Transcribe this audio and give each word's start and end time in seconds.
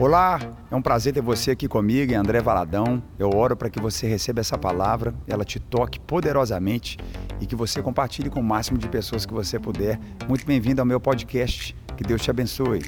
Olá, 0.00 0.38
é 0.70 0.76
um 0.76 0.80
prazer 0.80 1.12
ter 1.12 1.20
você 1.20 1.50
aqui 1.50 1.66
comigo, 1.66 2.14
André 2.14 2.40
Valadão. 2.40 3.02
Eu 3.18 3.30
oro 3.34 3.56
para 3.56 3.68
que 3.68 3.80
você 3.80 4.06
receba 4.06 4.38
essa 4.38 4.56
palavra, 4.56 5.12
ela 5.26 5.44
te 5.44 5.58
toque 5.58 5.98
poderosamente 5.98 6.96
e 7.40 7.46
que 7.46 7.56
você 7.56 7.82
compartilhe 7.82 8.30
com 8.30 8.38
o 8.38 8.44
máximo 8.44 8.78
de 8.78 8.88
pessoas 8.88 9.26
que 9.26 9.34
você 9.34 9.58
puder. 9.58 9.98
Muito 10.28 10.46
bem-vindo 10.46 10.80
ao 10.80 10.86
meu 10.86 11.00
podcast. 11.00 11.74
Que 11.96 12.04
Deus 12.04 12.22
te 12.22 12.30
abençoe. 12.30 12.84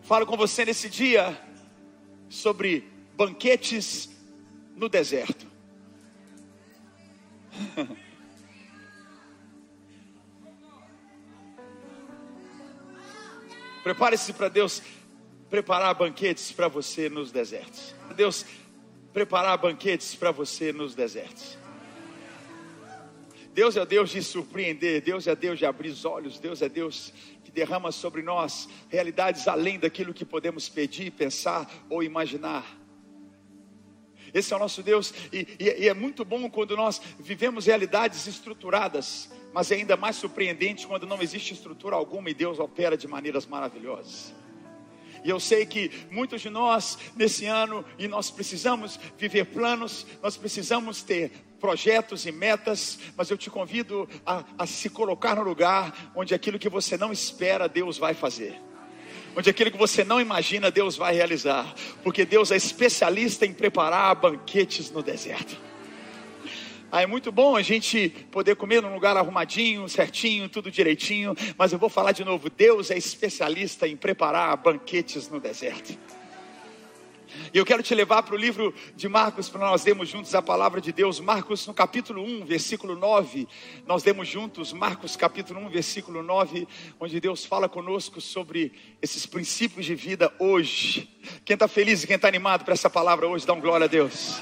Falo 0.00 0.24
com 0.24 0.38
você 0.38 0.64
nesse 0.64 0.88
dia 0.88 1.38
sobre 2.30 2.90
banquetes 3.14 4.08
no 4.74 4.88
deserto. 4.88 5.46
Prepare-se 13.84 14.32
para 14.32 14.48
Deus 14.48 14.80
preparar 15.54 15.94
banquetes 15.94 16.50
para 16.50 16.66
você 16.66 17.08
nos 17.08 17.30
desertos. 17.30 17.94
Deus 18.16 18.44
preparar 19.12 19.56
banquetes 19.56 20.16
para 20.16 20.32
você 20.32 20.72
nos 20.72 20.96
desertos. 20.96 21.56
Deus 23.52 23.76
é 23.76 23.86
Deus 23.86 24.10
de 24.10 24.20
surpreender, 24.20 25.00
Deus 25.00 25.28
é 25.28 25.36
Deus 25.36 25.56
de 25.56 25.64
abrir 25.64 25.90
os 25.90 26.04
olhos, 26.04 26.40
Deus 26.40 26.60
é 26.60 26.68
Deus 26.68 27.14
que 27.44 27.52
derrama 27.52 27.92
sobre 27.92 28.20
nós 28.20 28.68
realidades 28.88 29.46
além 29.46 29.78
daquilo 29.78 30.12
que 30.12 30.24
podemos 30.24 30.68
pedir, 30.68 31.12
pensar 31.12 31.72
ou 31.88 32.02
imaginar. 32.02 32.76
Esse 34.34 34.52
é 34.52 34.56
o 34.56 34.58
nosso 34.58 34.82
Deus, 34.82 35.14
e, 35.32 35.46
e, 35.60 35.84
e, 35.84 35.88
é 35.88 35.94
muito 35.94 36.24
bom 36.24 36.50
quando 36.50 36.76
nós 36.76 37.00
vivemos 37.20 37.66
realidades 37.66 38.26
estruturadas, 38.26 39.30
mas 39.52 39.70
é 39.70 39.76
ainda 39.76 39.96
mais 39.96 40.16
surpreendente 40.16 40.84
quando 40.84 41.06
não 41.06 41.22
existe 41.22 41.54
estrutura 41.54 41.94
alguma 41.94 42.28
e 42.28 42.34
Deus 42.34 42.58
opera 42.58 42.96
de 42.96 43.06
maneiras 43.06 43.46
maravilhosas. 43.46 44.34
E 45.24 45.30
eu 45.30 45.40
sei 45.40 45.64
que 45.64 45.90
muitos 46.10 46.42
de 46.42 46.50
nós, 46.50 46.98
nesse 47.16 47.46
ano, 47.46 47.84
e 47.98 48.06
nós 48.06 48.30
precisamos 48.30 49.00
viver 49.18 49.46
planos, 49.46 50.06
nós 50.22 50.36
precisamos 50.36 51.02
ter 51.02 51.32
projetos 51.58 52.26
e 52.26 52.30
metas, 52.30 52.98
mas 53.16 53.30
eu 53.30 53.38
te 53.38 53.48
convido 53.48 54.06
a, 54.26 54.44
a 54.58 54.66
se 54.66 54.90
colocar 54.90 55.34
no 55.34 55.42
lugar 55.42 56.12
onde 56.14 56.34
aquilo 56.34 56.58
que 56.58 56.68
você 56.68 56.98
não 56.98 57.10
espera, 57.10 57.66
Deus 57.66 57.96
vai 57.96 58.12
fazer 58.12 58.60
onde 59.36 59.50
aquilo 59.50 59.70
que 59.70 59.76
você 59.76 60.04
não 60.04 60.20
imagina, 60.20 60.70
Deus 60.70 60.96
vai 60.96 61.14
realizar, 61.14 61.74
porque 62.02 62.24
Deus 62.24 62.50
é 62.50 62.56
especialista 62.56 63.44
em 63.44 63.52
preparar 63.52 64.14
banquetes 64.14 64.90
no 64.90 65.02
deserto. 65.02 65.60
Ah, 66.96 67.02
é 67.02 67.08
muito 67.08 67.32
bom 67.32 67.56
a 67.56 67.60
gente 67.60 68.08
poder 68.30 68.54
comer 68.54 68.80
num 68.80 68.94
lugar 68.94 69.16
arrumadinho, 69.16 69.88
certinho, 69.88 70.48
tudo 70.48 70.70
direitinho, 70.70 71.34
mas 71.58 71.72
eu 71.72 71.78
vou 71.78 71.88
falar 71.88 72.12
de 72.12 72.24
novo: 72.24 72.48
Deus 72.48 72.88
é 72.88 72.96
especialista 72.96 73.88
em 73.88 73.96
preparar 73.96 74.56
banquetes 74.58 75.28
no 75.28 75.40
deserto. 75.40 75.98
E 77.52 77.58
eu 77.58 77.66
quero 77.66 77.82
te 77.82 77.92
levar 77.96 78.22
para 78.22 78.36
o 78.36 78.38
livro 78.38 78.72
de 78.94 79.08
Marcos, 79.08 79.48
para 79.48 79.68
nós 79.68 79.84
lermos 79.84 80.08
juntos 80.08 80.36
a 80.36 80.40
palavra 80.40 80.80
de 80.80 80.92
Deus. 80.92 81.18
Marcos, 81.18 81.66
no 81.66 81.74
capítulo 81.74 82.22
1, 82.22 82.44
versículo 82.44 82.94
9. 82.94 83.48
Nós 83.88 84.04
lemos 84.04 84.28
juntos, 84.28 84.72
Marcos, 84.72 85.16
capítulo 85.16 85.58
1, 85.62 85.70
versículo 85.70 86.22
9, 86.22 86.68
onde 87.00 87.18
Deus 87.18 87.44
fala 87.44 87.68
conosco 87.68 88.20
sobre 88.20 88.72
esses 89.02 89.26
princípios 89.26 89.84
de 89.84 89.96
vida 89.96 90.32
hoje. 90.38 91.10
Quem 91.44 91.54
está 91.54 91.66
feliz 91.66 92.04
e 92.04 92.06
quem 92.06 92.14
está 92.14 92.28
animado 92.28 92.64
para 92.64 92.74
essa 92.74 92.88
palavra 92.88 93.26
hoje, 93.26 93.44
dá 93.44 93.52
um 93.52 93.60
glória 93.60 93.86
a 93.86 93.88
Deus. 93.88 94.40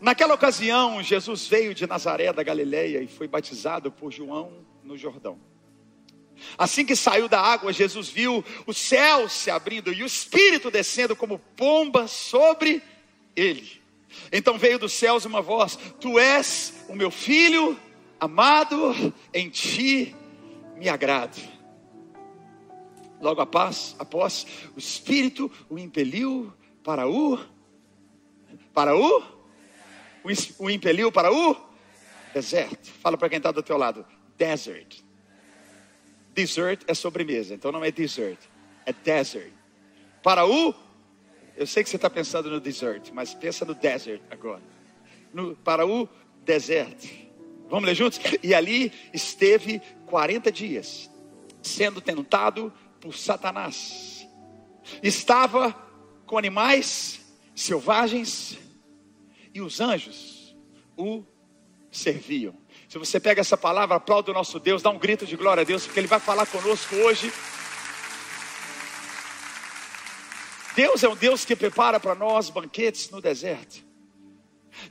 Naquela 0.00 0.34
ocasião, 0.34 1.02
Jesus 1.02 1.46
veio 1.46 1.74
de 1.74 1.86
Nazaré 1.86 2.32
da 2.32 2.42
Galileia 2.42 3.02
e 3.02 3.06
foi 3.06 3.26
batizado 3.26 3.90
por 3.90 4.12
João 4.12 4.64
no 4.84 4.96
Jordão. 4.96 5.38
Assim 6.58 6.84
que 6.84 6.94
saiu 6.94 7.28
da 7.28 7.40
água, 7.40 7.72
Jesus 7.72 8.08
viu 8.08 8.44
o 8.66 8.74
céu 8.74 9.28
se 9.28 9.50
abrindo 9.50 9.92
e 9.92 10.02
o 10.02 10.06
Espírito 10.06 10.70
descendo 10.70 11.16
como 11.16 11.38
pomba 11.38 12.06
sobre 12.06 12.82
ele. 13.34 13.80
Então 14.30 14.58
veio 14.58 14.78
dos 14.78 14.92
céus 14.92 15.24
uma 15.24 15.40
voz: 15.40 15.78
Tu 16.00 16.18
és 16.18 16.84
o 16.88 16.94
meu 16.94 17.10
filho 17.10 17.78
amado, 18.20 18.94
em 19.32 19.48
ti 19.48 20.14
me 20.76 20.88
agrado. 20.88 21.40
Logo 23.20 23.40
após, 23.40 23.96
após 23.98 24.46
o 24.74 24.78
Espírito 24.78 25.50
o 25.70 25.78
impeliu 25.78 26.52
para 26.84 27.08
o 27.08 27.38
para 28.74 28.94
o 28.94 29.35
o 30.58 30.70
impeliu 30.70 31.12
para 31.12 31.32
o 31.32 31.56
deserto. 32.32 32.90
Fala 33.00 33.16
para 33.16 33.28
quem 33.28 33.38
está 33.38 33.50
do 33.50 33.62
teu 33.62 33.76
lado: 33.76 34.04
desert. 34.36 35.02
Dessert 36.34 36.82
é 36.86 36.94
sobremesa, 36.94 37.54
então 37.54 37.72
não 37.72 37.84
é 37.84 37.90
dessert, 37.90 38.38
é 38.84 38.92
desert. 38.92 39.52
Para 40.22 40.44
o, 40.44 40.74
eu 41.56 41.66
sei 41.66 41.82
que 41.82 41.88
você 41.88 41.96
está 41.96 42.10
pensando 42.10 42.50
no 42.50 42.60
dessert, 42.60 43.10
mas 43.12 43.32
pensa 43.32 43.64
no 43.64 43.74
desert 43.74 44.20
agora. 44.30 44.62
No, 45.32 45.56
para 45.56 45.86
o 45.86 46.08
deserto. 46.44 47.08
Vamos 47.68 47.86
ler 47.86 47.94
juntos? 47.94 48.20
E 48.42 48.54
ali 48.54 48.92
esteve 49.12 49.80
40 50.06 50.52
dias, 50.52 51.10
sendo 51.62 52.00
tentado 52.00 52.72
por 53.00 53.14
Satanás. 53.14 54.28
Estava 55.02 55.72
com 56.26 56.36
animais 56.36 57.20
selvagens 57.54 58.58
e 59.56 59.60
os 59.62 59.80
anjos 59.80 60.54
o 60.98 61.24
serviam. 61.90 62.54
Se 62.90 62.98
você 62.98 63.18
pega 63.18 63.40
essa 63.40 63.56
palavra, 63.56 63.96
aplauda 63.96 64.30
o 64.30 64.34
nosso 64.34 64.60
Deus, 64.60 64.82
dá 64.82 64.90
um 64.90 64.98
grito 64.98 65.24
de 65.24 65.34
glória 65.34 65.62
a 65.62 65.64
Deus, 65.64 65.86
porque 65.86 65.98
Ele 65.98 66.06
vai 66.06 66.20
falar 66.20 66.44
conosco 66.44 66.94
hoje. 66.96 67.32
Deus 70.74 71.02
é 71.02 71.08
um 71.08 71.16
Deus 71.16 71.46
que 71.46 71.56
prepara 71.56 71.98
para 71.98 72.14
nós 72.14 72.50
banquetes 72.50 73.08
no 73.08 73.18
deserto. 73.18 73.85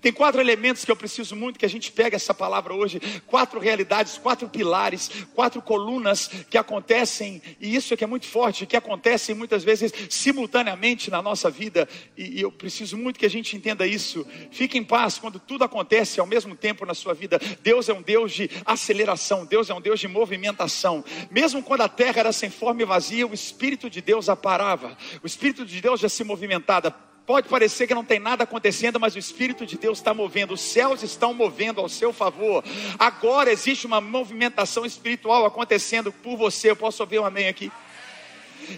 Tem 0.01 0.11
quatro 0.11 0.41
elementos 0.41 0.83
que 0.85 0.91
eu 0.91 0.95
preciso 0.95 1.35
muito 1.35 1.59
que 1.59 1.65
a 1.65 1.69
gente 1.69 1.91
pegue 1.91 2.15
essa 2.15 2.33
palavra 2.33 2.73
hoje, 2.73 2.99
quatro 3.25 3.59
realidades, 3.59 4.17
quatro 4.17 4.47
pilares, 4.49 5.09
quatro 5.33 5.61
colunas 5.61 6.29
que 6.49 6.57
acontecem, 6.57 7.41
e 7.59 7.75
isso 7.75 7.93
é 7.93 7.97
que 7.97 8.03
é 8.03 8.07
muito 8.07 8.25
forte, 8.27 8.65
que 8.65 8.77
acontecem 8.77 9.35
muitas 9.35 9.63
vezes 9.63 9.91
simultaneamente 10.09 11.09
na 11.09 11.21
nossa 11.21 11.49
vida, 11.49 11.87
e, 12.17 12.39
e 12.39 12.41
eu 12.41 12.51
preciso 12.51 12.97
muito 12.97 13.19
que 13.19 13.25
a 13.25 13.29
gente 13.29 13.55
entenda 13.55 13.85
isso. 13.85 14.25
Fique 14.51 14.77
em 14.77 14.83
paz 14.83 15.17
quando 15.17 15.39
tudo 15.39 15.63
acontece 15.63 16.19
ao 16.19 16.25
mesmo 16.25 16.55
tempo 16.55 16.85
na 16.85 16.93
sua 16.93 17.13
vida. 17.13 17.39
Deus 17.61 17.89
é 17.89 17.93
um 17.93 18.01
Deus 18.01 18.31
de 18.31 18.49
aceleração, 18.65 19.45
Deus 19.45 19.69
é 19.69 19.73
um 19.73 19.81
Deus 19.81 19.99
de 19.99 20.07
movimentação. 20.07 21.03
Mesmo 21.29 21.61
quando 21.63 21.81
a 21.81 21.89
terra 21.89 22.19
era 22.19 22.31
sem 22.31 22.49
forma 22.49 22.81
e 22.81 22.85
vazia, 22.85 23.27
o 23.27 23.33
Espírito 23.33 23.89
de 23.89 24.01
Deus 24.01 24.29
a 24.29 24.35
parava, 24.35 24.97
o 25.23 25.27
Espírito 25.27 25.65
de 25.65 25.81
Deus 25.81 25.99
já 25.99 26.09
se 26.09 26.23
movimentava 26.23 26.91
Pode 27.25 27.49
parecer 27.49 27.87
que 27.87 27.95
não 27.95 28.05
tem 28.05 28.19
nada 28.19 28.43
acontecendo, 28.43 28.99
mas 28.99 29.15
o 29.15 29.19
Espírito 29.19 29.65
de 29.65 29.77
Deus 29.77 29.97
está 29.97 30.13
movendo, 30.13 30.53
os 30.53 30.61
céus 30.61 31.01
estão 31.01 31.33
movendo 31.33 31.81
ao 31.81 31.89
seu 31.89 32.13
favor. 32.13 32.63
Agora 32.99 33.51
existe 33.51 33.87
uma 33.87 33.99
movimentação 33.99 34.85
espiritual 34.85 35.43
acontecendo 35.43 36.11
por 36.11 36.37
você. 36.37 36.69
Eu 36.69 36.75
posso 36.75 37.01
ouvir 37.01 37.19
um 37.19 37.25
amém 37.25 37.47
aqui? 37.47 37.71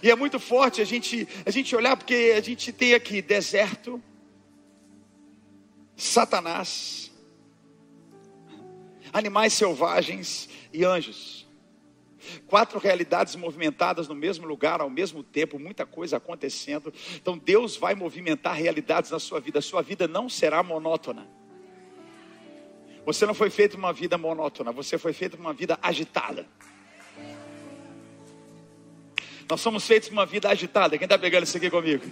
E 0.01 0.09
é 0.09 0.15
muito 0.15 0.39
forte 0.39 0.81
a 0.81 0.85
gente, 0.85 1.27
a 1.45 1.51
gente 1.51 1.75
olhar, 1.75 1.97
porque 1.97 2.33
a 2.37 2.41
gente 2.41 2.71
tem 2.71 2.93
aqui 2.93 3.21
deserto, 3.21 4.01
Satanás, 5.95 7.11
animais 9.11 9.53
selvagens 9.53 10.47
e 10.71 10.85
anjos. 10.85 11.46
Quatro 12.47 12.79
realidades 12.79 13.35
movimentadas 13.35 14.07
no 14.07 14.15
mesmo 14.15 14.47
lugar, 14.47 14.81
ao 14.81 14.89
mesmo 14.89 15.23
tempo, 15.23 15.59
muita 15.59 15.85
coisa 15.85 16.17
acontecendo. 16.17 16.93
Então 17.15 17.37
Deus 17.37 17.75
vai 17.75 17.95
movimentar 17.95 18.55
realidades 18.55 19.11
na 19.11 19.19
sua 19.19 19.39
vida. 19.39 19.59
A 19.59 19.61
sua 19.61 19.81
vida 19.81 20.07
não 20.07 20.29
será 20.29 20.61
monótona. 20.63 21.27
Você 23.05 23.25
não 23.25 23.33
foi 23.33 23.49
feito 23.49 23.77
uma 23.77 23.93
vida 23.93 24.17
monótona, 24.17 24.71
você 24.71 24.97
foi 24.97 25.13
feito 25.13 25.37
uma 25.37 25.53
vida 25.53 25.79
agitada. 25.81 26.45
Nós 29.49 29.61
somos 29.61 29.87
feitos 29.87 30.09
uma 30.09 30.25
vida 30.25 30.49
agitada. 30.49 30.97
Quem 30.97 31.05
está 31.05 31.17
pegando 31.17 31.43
isso 31.43 31.55
aqui 31.55 31.69
comigo? 31.69 32.03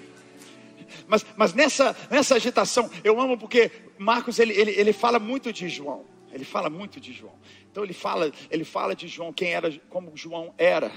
Mas, 1.08 1.26
mas 1.36 1.54
nessa, 1.54 1.96
nessa 2.10 2.36
agitação, 2.36 2.90
eu 3.04 3.20
amo 3.20 3.38
porque 3.38 3.72
Marcos 3.98 4.40
ele, 4.40 4.54
ele, 4.54 4.72
ele 4.72 4.94
fala 4.94 5.20
muito 5.20 5.52
de 5.52 5.68
João. 5.68 6.06
Ele 6.32 6.46
fala 6.46 6.70
muito 6.70 7.00
de 7.00 7.14
João. 7.14 7.36
Então 7.76 7.84
ele 7.84 7.94
fala, 7.94 8.32
ele 8.50 8.64
fala 8.64 8.96
de 8.96 9.06
João, 9.06 9.34
quem 9.34 9.52
era, 9.52 9.70
como 9.90 10.16
João 10.16 10.54
era. 10.58 10.90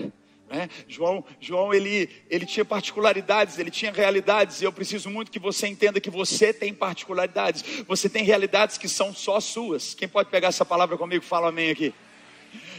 Né? 0.48 0.70
João, 0.86 1.24
João 1.40 1.74
ele, 1.74 2.08
ele 2.30 2.46
tinha 2.46 2.64
particularidades, 2.64 3.58
ele 3.58 3.68
tinha 3.68 3.90
realidades, 3.90 4.62
e 4.62 4.64
eu 4.64 4.72
preciso 4.72 5.10
muito 5.10 5.28
que 5.28 5.40
você 5.40 5.66
entenda 5.66 6.00
que 6.00 6.08
você 6.08 6.52
tem 6.52 6.72
particularidades, 6.72 7.64
você 7.84 8.08
tem 8.08 8.22
realidades 8.22 8.78
que 8.78 8.88
são 8.88 9.12
só 9.12 9.40
suas. 9.40 9.92
Quem 9.92 10.06
pode 10.06 10.30
pegar 10.30 10.46
essa 10.46 10.64
palavra 10.64 10.96
comigo? 10.96 11.24
Fala 11.24 11.48
amém 11.48 11.70
aqui. 11.70 11.92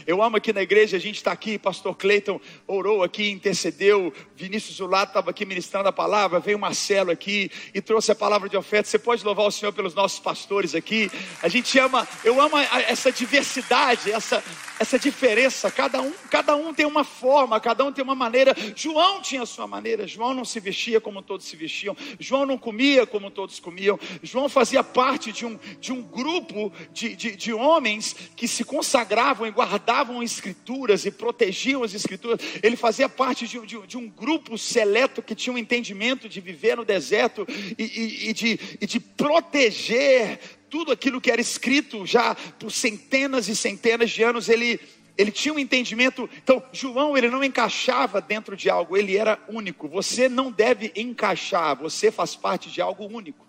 Eu 0.06 0.22
amo 0.22 0.36
aqui 0.36 0.52
na 0.52 0.62
igreja, 0.62 0.96
a 0.96 1.00
gente 1.00 1.16
está 1.16 1.32
aqui, 1.32 1.58
pastor 1.58 1.94
Cleiton 1.96 2.40
orou 2.66 3.02
aqui, 3.02 3.30
intercedeu, 3.30 4.12
Vinícius 4.36 4.76
Zulato 4.76 5.10
estava 5.10 5.30
aqui 5.30 5.44
ministrando 5.44 5.88
a 5.88 5.92
palavra, 5.92 6.40
veio 6.40 6.58
Marcelo 6.58 7.10
aqui 7.10 7.50
e 7.74 7.80
trouxe 7.80 8.12
a 8.12 8.14
palavra 8.14 8.48
de 8.48 8.56
oferta. 8.56 8.88
Você 8.88 8.98
pode 8.98 9.24
louvar 9.24 9.46
o 9.46 9.50
Senhor 9.50 9.72
pelos 9.72 9.94
nossos 9.94 10.18
pastores 10.18 10.74
aqui. 10.74 11.10
A 11.42 11.48
gente 11.48 11.78
ama, 11.78 12.06
eu 12.24 12.40
amo 12.40 12.56
essa 12.58 13.12
diversidade, 13.12 14.10
essa, 14.10 14.42
essa 14.78 14.98
diferença. 14.98 15.70
Cada 15.70 16.00
um, 16.00 16.12
cada 16.30 16.56
um 16.56 16.72
tem 16.72 16.86
uma 16.86 17.04
forma, 17.04 17.60
cada 17.60 17.84
um 17.84 17.92
tem 17.92 18.02
uma 18.02 18.14
maneira. 18.14 18.54
João 18.74 19.20
tinha 19.20 19.42
a 19.42 19.46
sua 19.46 19.66
maneira, 19.66 20.06
João 20.06 20.34
não 20.34 20.44
se 20.44 20.60
vestia 20.60 21.00
como 21.00 21.22
todos 21.22 21.46
se 21.46 21.56
vestiam, 21.56 21.96
João 22.18 22.46
não 22.46 22.56
comia 22.56 23.06
como 23.06 23.30
todos 23.30 23.60
comiam, 23.60 23.98
João 24.22 24.48
fazia 24.48 24.82
parte 24.82 25.32
de 25.32 25.44
um, 25.44 25.58
de 25.80 25.92
um 25.92 26.02
grupo 26.02 26.72
de, 26.92 27.14
de, 27.14 27.36
de 27.36 27.52
homens 27.52 28.14
que 28.36 28.48
se 28.48 28.64
consagravam 28.64 29.46
e 29.46 29.50
guardavam 29.90 30.22
escrituras 30.22 31.04
e 31.04 31.10
protegiam 31.10 31.82
as 31.82 31.94
escrituras. 31.94 32.40
Ele 32.62 32.76
fazia 32.76 33.08
parte 33.08 33.46
de, 33.46 33.58
de, 33.66 33.86
de 33.86 33.98
um 33.98 34.08
grupo 34.08 34.56
seleto 34.56 35.20
que 35.20 35.34
tinha 35.34 35.52
um 35.52 35.58
entendimento 35.58 36.28
de 36.28 36.40
viver 36.40 36.76
no 36.76 36.84
deserto 36.84 37.44
e, 37.76 37.82
e, 37.82 38.30
e, 38.30 38.32
de, 38.32 38.60
e 38.80 38.86
de 38.86 39.00
proteger 39.00 40.38
tudo 40.70 40.92
aquilo 40.92 41.20
que 41.20 41.30
era 41.30 41.40
escrito 41.40 42.06
já 42.06 42.34
por 42.34 42.70
centenas 42.70 43.48
e 43.48 43.56
centenas 43.56 44.10
de 44.10 44.22
anos. 44.22 44.48
Ele 44.48 44.78
ele 45.18 45.32
tinha 45.32 45.52
um 45.52 45.58
entendimento. 45.58 46.30
Então, 46.42 46.62
João, 46.72 47.18
ele 47.18 47.28
não 47.28 47.44
encaixava 47.44 48.22
dentro 48.22 48.56
de 48.56 48.70
algo, 48.70 48.96
ele 48.96 49.18
era 49.18 49.38
único. 49.48 49.86
Você 49.86 50.30
não 50.30 50.50
deve 50.50 50.92
encaixar, 50.96 51.76
você 51.76 52.10
faz 52.10 52.34
parte 52.34 52.70
de 52.70 52.80
algo 52.80 53.04
único. 53.04 53.44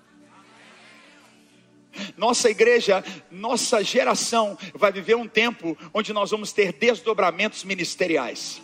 Nossa 2.17 2.49
igreja, 2.49 3.03
nossa 3.29 3.83
geração 3.83 4.57
vai 4.73 4.91
viver 4.91 5.15
um 5.15 5.27
tempo 5.27 5.77
onde 5.93 6.13
nós 6.13 6.31
vamos 6.31 6.51
ter 6.51 6.73
desdobramentos 6.73 7.63
ministeriais. 7.63 8.61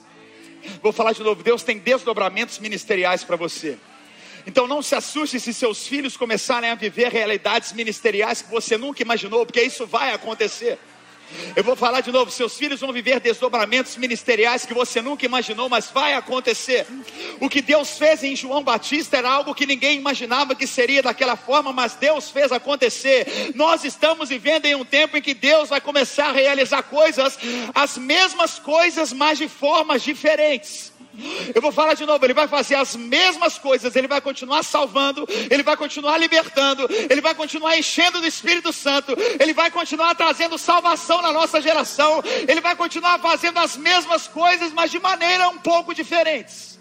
Vou 0.81 0.91
falar 0.91 1.13
de 1.13 1.23
novo: 1.23 1.43
Deus 1.43 1.63
tem 1.63 1.77
desdobramentos 1.77 2.59
ministeriais 2.59 3.23
para 3.23 3.35
você. 3.35 3.77
Então 4.45 4.65
não 4.65 4.81
se 4.81 4.95
assuste 4.95 5.39
se 5.39 5.53
seus 5.53 5.85
filhos 5.85 6.15
começarem 6.15 6.69
a 6.69 6.75
viver 6.75 7.11
realidades 7.11 7.73
ministeriais 7.73 8.41
que 8.41 8.49
você 8.49 8.77
nunca 8.77 9.01
imaginou, 9.01 9.45
porque 9.45 9.61
isso 9.61 9.85
vai 9.85 10.13
acontecer. 10.13 10.79
Eu 11.55 11.63
vou 11.63 11.75
falar 11.75 12.01
de 12.01 12.11
novo: 12.11 12.31
seus 12.31 12.57
filhos 12.57 12.79
vão 12.79 12.91
viver 12.91 13.19
desdobramentos 13.19 13.97
ministeriais 13.97 14.65
que 14.65 14.73
você 14.73 15.01
nunca 15.01 15.25
imaginou, 15.25 15.69
mas 15.69 15.89
vai 15.89 16.13
acontecer. 16.13 16.87
O 17.39 17.49
que 17.49 17.61
Deus 17.61 17.97
fez 17.97 18.23
em 18.23 18.35
João 18.35 18.63
Batista 18.63 19.17
era 19.17 19.29
algo 19.29 19.55
que 19.55 19.65
ninguém 19.65 19.97
imaginava 19.97 20.55
que 20.55 20.67
seria 20.67 21.01
daquela 21.01 21.35
forma, 21.35 21.73
mas 21.73 21.95
Deus 21.95 22.29
fez 22.29 22.51
acontecer. 22.51 23.51
Nós 23.55 23.83
estamos 23.83 24.29
vivendo 24.29 24.65
em 24.65 24.75
um 24.75 24.85
tempo 24.85 25.17
em 25.17 25.21
que 25.21 25.33
Deus 25.33 25.69
vai 25.69 25.81
começar 25.81 26.29
a 26.29 26.33
realizar 26.33 26.83
coisas, 26.83 27.37
as 27.73 27.97
mesmas 27.97 28.59
coisas, 28.59 29.13
mas 29.13 29.37
de 29.37 29.47
formas 29.47 30.01
diferentes. 30.01 30.96
Eu 31.53 31.61
vou 31.61 31.71
falar 31.71 31.95
de 31.95 32.05
novo, 32.05 32.23
ele 32.25 32.33
vai 32.33 32.47
fazer 32.47 32.75
as 32.75 32.95
mesmas 32.95 33.57
coisas, 33.57 33.95
ele 33.95 34.07
vai 34.07 34.21
continuar 34.21 34.63
salvando, 34.63 35.27
ele 35.49 35.63
vai 35.63 35.75
continuar 35.75 36.17
libertando, 36.17 36.87
ele 37.09 37.21
vai 37.21 37.33
continuar 37.33 37.77
enchendo 37.77 38.21
do 38.21 38.27
Espírito 38.27 38.71
Santo, 38.71 39.15
ele 39.39 39.53
vai 39.53 39.71
continuar 39.71 40.13
trazendo 40.15 40.57
salvação 40.57 41.21
na 41.21 41.33
nossa 41.33 41.59
geração, 41.61 42.21
ele 42.47 42.61
vai 42.61 42.75
continuar 42.75 43.19
fazendo 43.19 43.59
as 43.59 43.75
mesmas 43.75 44.27
coisas, 44.27 44.71
mas 44.71 44.91
de 44.91 44.99
maneira 44.99 45.49
um 45.49 45.57
pouco 45.57 45.93
diferentes. 45.93 46.77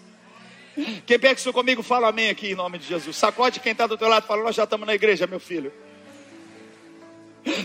Quem 1.07 1.17
pega 1.17 1.39
isso 1.39 1.51
comigo, 1.51 1.81
fala 1.81 2.09
amém 2.09 2.29
aqui 2.29 2.51
em 2.51 2.55
nome 2.55 2.77
de 2.77 2.87
Jesus. 2.87 3.15
Sacode 3.15 3.59
quem 3.59 3.71
está 3.71 3.87
do 3.87 3.97
teu 3.97 4.07
lado, 4.07 4.27
fala, 4.27 4.43
nós 4.43 4.55
já 4.55 4.63
estamos 4.63 4.85
na 4.85 4.93
igreja, 4.93 5.25
meu 5.25 5.39
filho. 5.39 5.73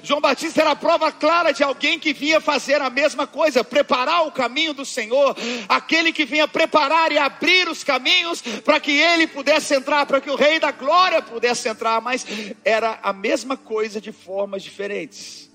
João 0.03 0.21
Batista 0.21 0.61
era 0.61 0.73
a 0.73 0.77
prova 0.77 1.13
clara 1.13 1.53
de 1.53 1.63
alguém 1.63 1.99
que 1.99 2.13
vinha 2.13 2.41
fazer 2.41 2.81
a 2.81 2.91
mesma 2.91 3.27
coisa, 3.27 3.63
preparar 3.63 4.27
o 4.27 4.33
caminho 4.33 4.75
do 4.75 4.85
Senhor, 4.85 5.37
aquele 5.69 6.13
que 6.13 6.25
vinha 6.25 6.49
preparar 6.49 7.13
e 7.13 7.19
abrir 7.19 7.69
os 7.69 7.85
caminhos 7.85 8.43
para 8.65 8.81
que 8.81 8.93
ele 8.93 9.27
pudesse 9.27 9.75
entrar, 9.75 10.07
para 10.07 10.21
que 10.21 10.31
o 10.31 10.37
Rei 10.37 10.59
da 10.59 10.73
Glória 10.73 11.23
pudesse 11.23 11.69
entrar, 11.69 12.01
mas 12.01 12.27
era 12.65 12.99
a 13.03 13.13
mesma 13.13 13.57
coisa 13.57 14.01
de 14.01 14.13
formas 14.13 14.63
diferentes. 14.63 15.52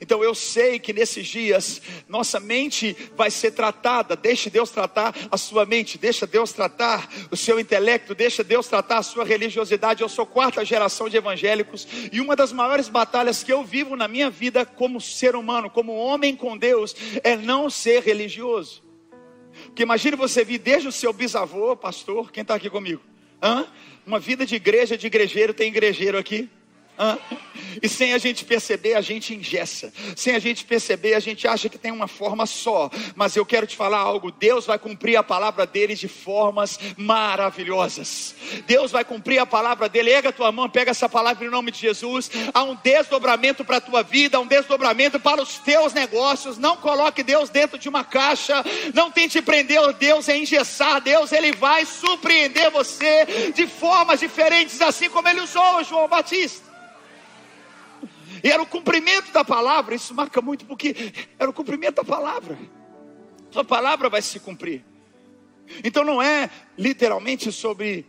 Então 0.00 0.22
eu 0.22 0.34
sei 0.34 0.78
que 0.78 0.92
nesses 0.92 1.26
dias 1.26 1.80
nossa 2.08 2.40
mente 2.40 2.96
vai 3.16 3.30
ser 3.30 3.52
tratada. 3.52 4.16
Deixe 4.16 4.50
Deus 4.50 4.70
tratar 4.70 5.14
a 5.30 5.36
sua 5.36 5.64
mente, 5.64 5.98
deixa 5.98 6.26
Deus 6.26 6.52
tratar 6.52 7.08
o 7.30 7.36
seu 7.36 7.58
intelecto, 7.60 8.14
deixa 8.14 8.42
Deus 8.42 8.66
tratar 8.66 8.98
a 8.98 9.02
sua 9.02 9.24
religiosidade. 9.24 10.02
Eu 10.02 10.08
sou 10.08 10.26
quarta 10.26 10.64
geração 10.64 11.08
de 11.08 11.16
evangélicos 11.16 11.86
e 12.12 12.20
uma 12.20 12.34
das 12.34 12.52
maiores 12.52 12.88
batalhas 12.88 13.42
que 13.42 13.52
eu 13.52 13.64
vivo 13.64 13.96
na 13.96 14.08
minha 14.08 14.30
vida 14.30 14.64
como 14.64 15.00
ser 15.00 15.36
humano, 15.36 15.70
como 15.70 15.94
homem 15.94 16.34
com 16.34 16.56
Deus, 16.56 16.94
é 17.22 17.36
não 17.36 17.70
ser 17.70 18.02
religioso. 18.02 18.82
Porque 19.66 19.82
imagine 19.82 20.16
você 20.16 20.44
vir 20.44 20.58
desde 20.58 20.88
o 20.88 20.92
seu 20.92 21.12
bisavô, 21.12 21.76
pastor, 21.76 22.30
quem 22.30 22.42
está 22.42 22.54
aqui 22.54 22.70
comigo? 22.70 23.02
Hã? 23.42 23.66
Uma 24.06 24.18
vida 24.18 24.46
de 24.46 24.54
igreja, 24.54 24.96
de 24.96 25.06
igrejeiro, 25.06 25.52
tem 25.52 25.68
igrejeiro 25.68 26.18
aqui? 26.18 26.48
E 27.80 27.88
sem 27.88 28.12
a 28.12 28.18
gente 28.18 28.44
perceber, 28.44 28.94
a 28.94 29.00
gente 29.00 29.34
ingessa. 29.34 29.92
Sem 30.16 30.34
a 30.34 30.38
gente 30.38 30.64
perceber, 30.64 31.14
a 31.14 31.20
gente 31.20 31.46
acha 31.46 31.68
que 31.68 31.78
tem 31.78 31.92
uma 31.92 32.08
forma 32.08 32.46
só. 32.46 32.90
Mas 33.14 33.36
eu 33.36 33.46
quero 33.46 33.66
te 33.66 33.76
falar 33.76 33.98
algo: 33.98 34.32
Deus 34.32 34.66
vai 34.66 34.78
cumprir 34.78 35.16
a 35.16 35.22
palavra 35.22 35.66
dele 35.66 35.94
de 35.94 36.08
formas 36.08 36.78
maravilhosas. 36.96 38.34
Deus 38.66 38.90
vai 38.90 39.04
cumprir 39.04 39.38
a 39.38 39.46
palavra 39.46 39.88
dele. 39.88 40.10
Erga 40.10 40.30
a 40.30 40.32
tua 40.32 40.50
mão, 40.50 40.68
pega 40.68 40.90
essa 40.90 41.08
palavra 41.08 41.46
em 41.46 41.50
nome 41.50 41.70
de 41.70 41.78
Jesus. 41.78 42.30
Há 42.52 42.62
um 42.64 42.76
desdobramento 42.76 43.64
para 43.64 43.76
a 43.76 43.80
tua 43.80 44.02
vida, 44.02 44.36
há 44.36 44.40
um 44.40 44.46
desdobramento 44.46 45.20
para 45.20 45.40
os 45.40 45.58
teus 45.58 45.92
negócios. 45.92 46.58
Não 46.58 46.76
coloque 46.76 47.22
Deus 47.22 47.48
dentro 47.48 47.78
de 47.78 47.88
uma 47.88 48.04
caixa. 48.04 48.64
Não 48.92 49.10
tente 49.10 49.40
prender 49.40 49.78
Deus 49.94 50.28
em 50.28 50.42
engessar. 50.42 51.00
Deus, 51.00 51.30
ele 51.32 51.52
vai 51.52 51.84
surpreender 51.84 52.70
você 52.70 53.52
de 53.54 53.66
formas 53.66 54.20
diferentes, 54.20 54.80
assim 54.80 55.08
como 55.08 55.28
ele 55.28 55.40
usou 55.40 55.84
João 55.84 56.08
Batista. 56.08 56.67
E 58.42 58.50
era 58.50 58.62
o 58.62 58.66
cumprimento 58.66 59.32
da 59.32 59.44
palavra, 59.44 59.94
isso 59.94 60.14
marca 60.14 60.40
muito 60.40 60.64
porque 60.64 61.12
era 61.38 61.48
o 61.48 61.52
cumprimento 61.52 61.96
da 61.96 62.04
palavra. 62.04 62.58
Sua 63.50 63.64
palavra 63.64 64.08
vai 64.08 64.22
se 64.22 64.38
cumprir. 64.40 64.84
Então 65.84 66.04
não 66.04 66.22
é 66.22 66.50
literalmente 66.76 67.52
sobre 67.52 68.06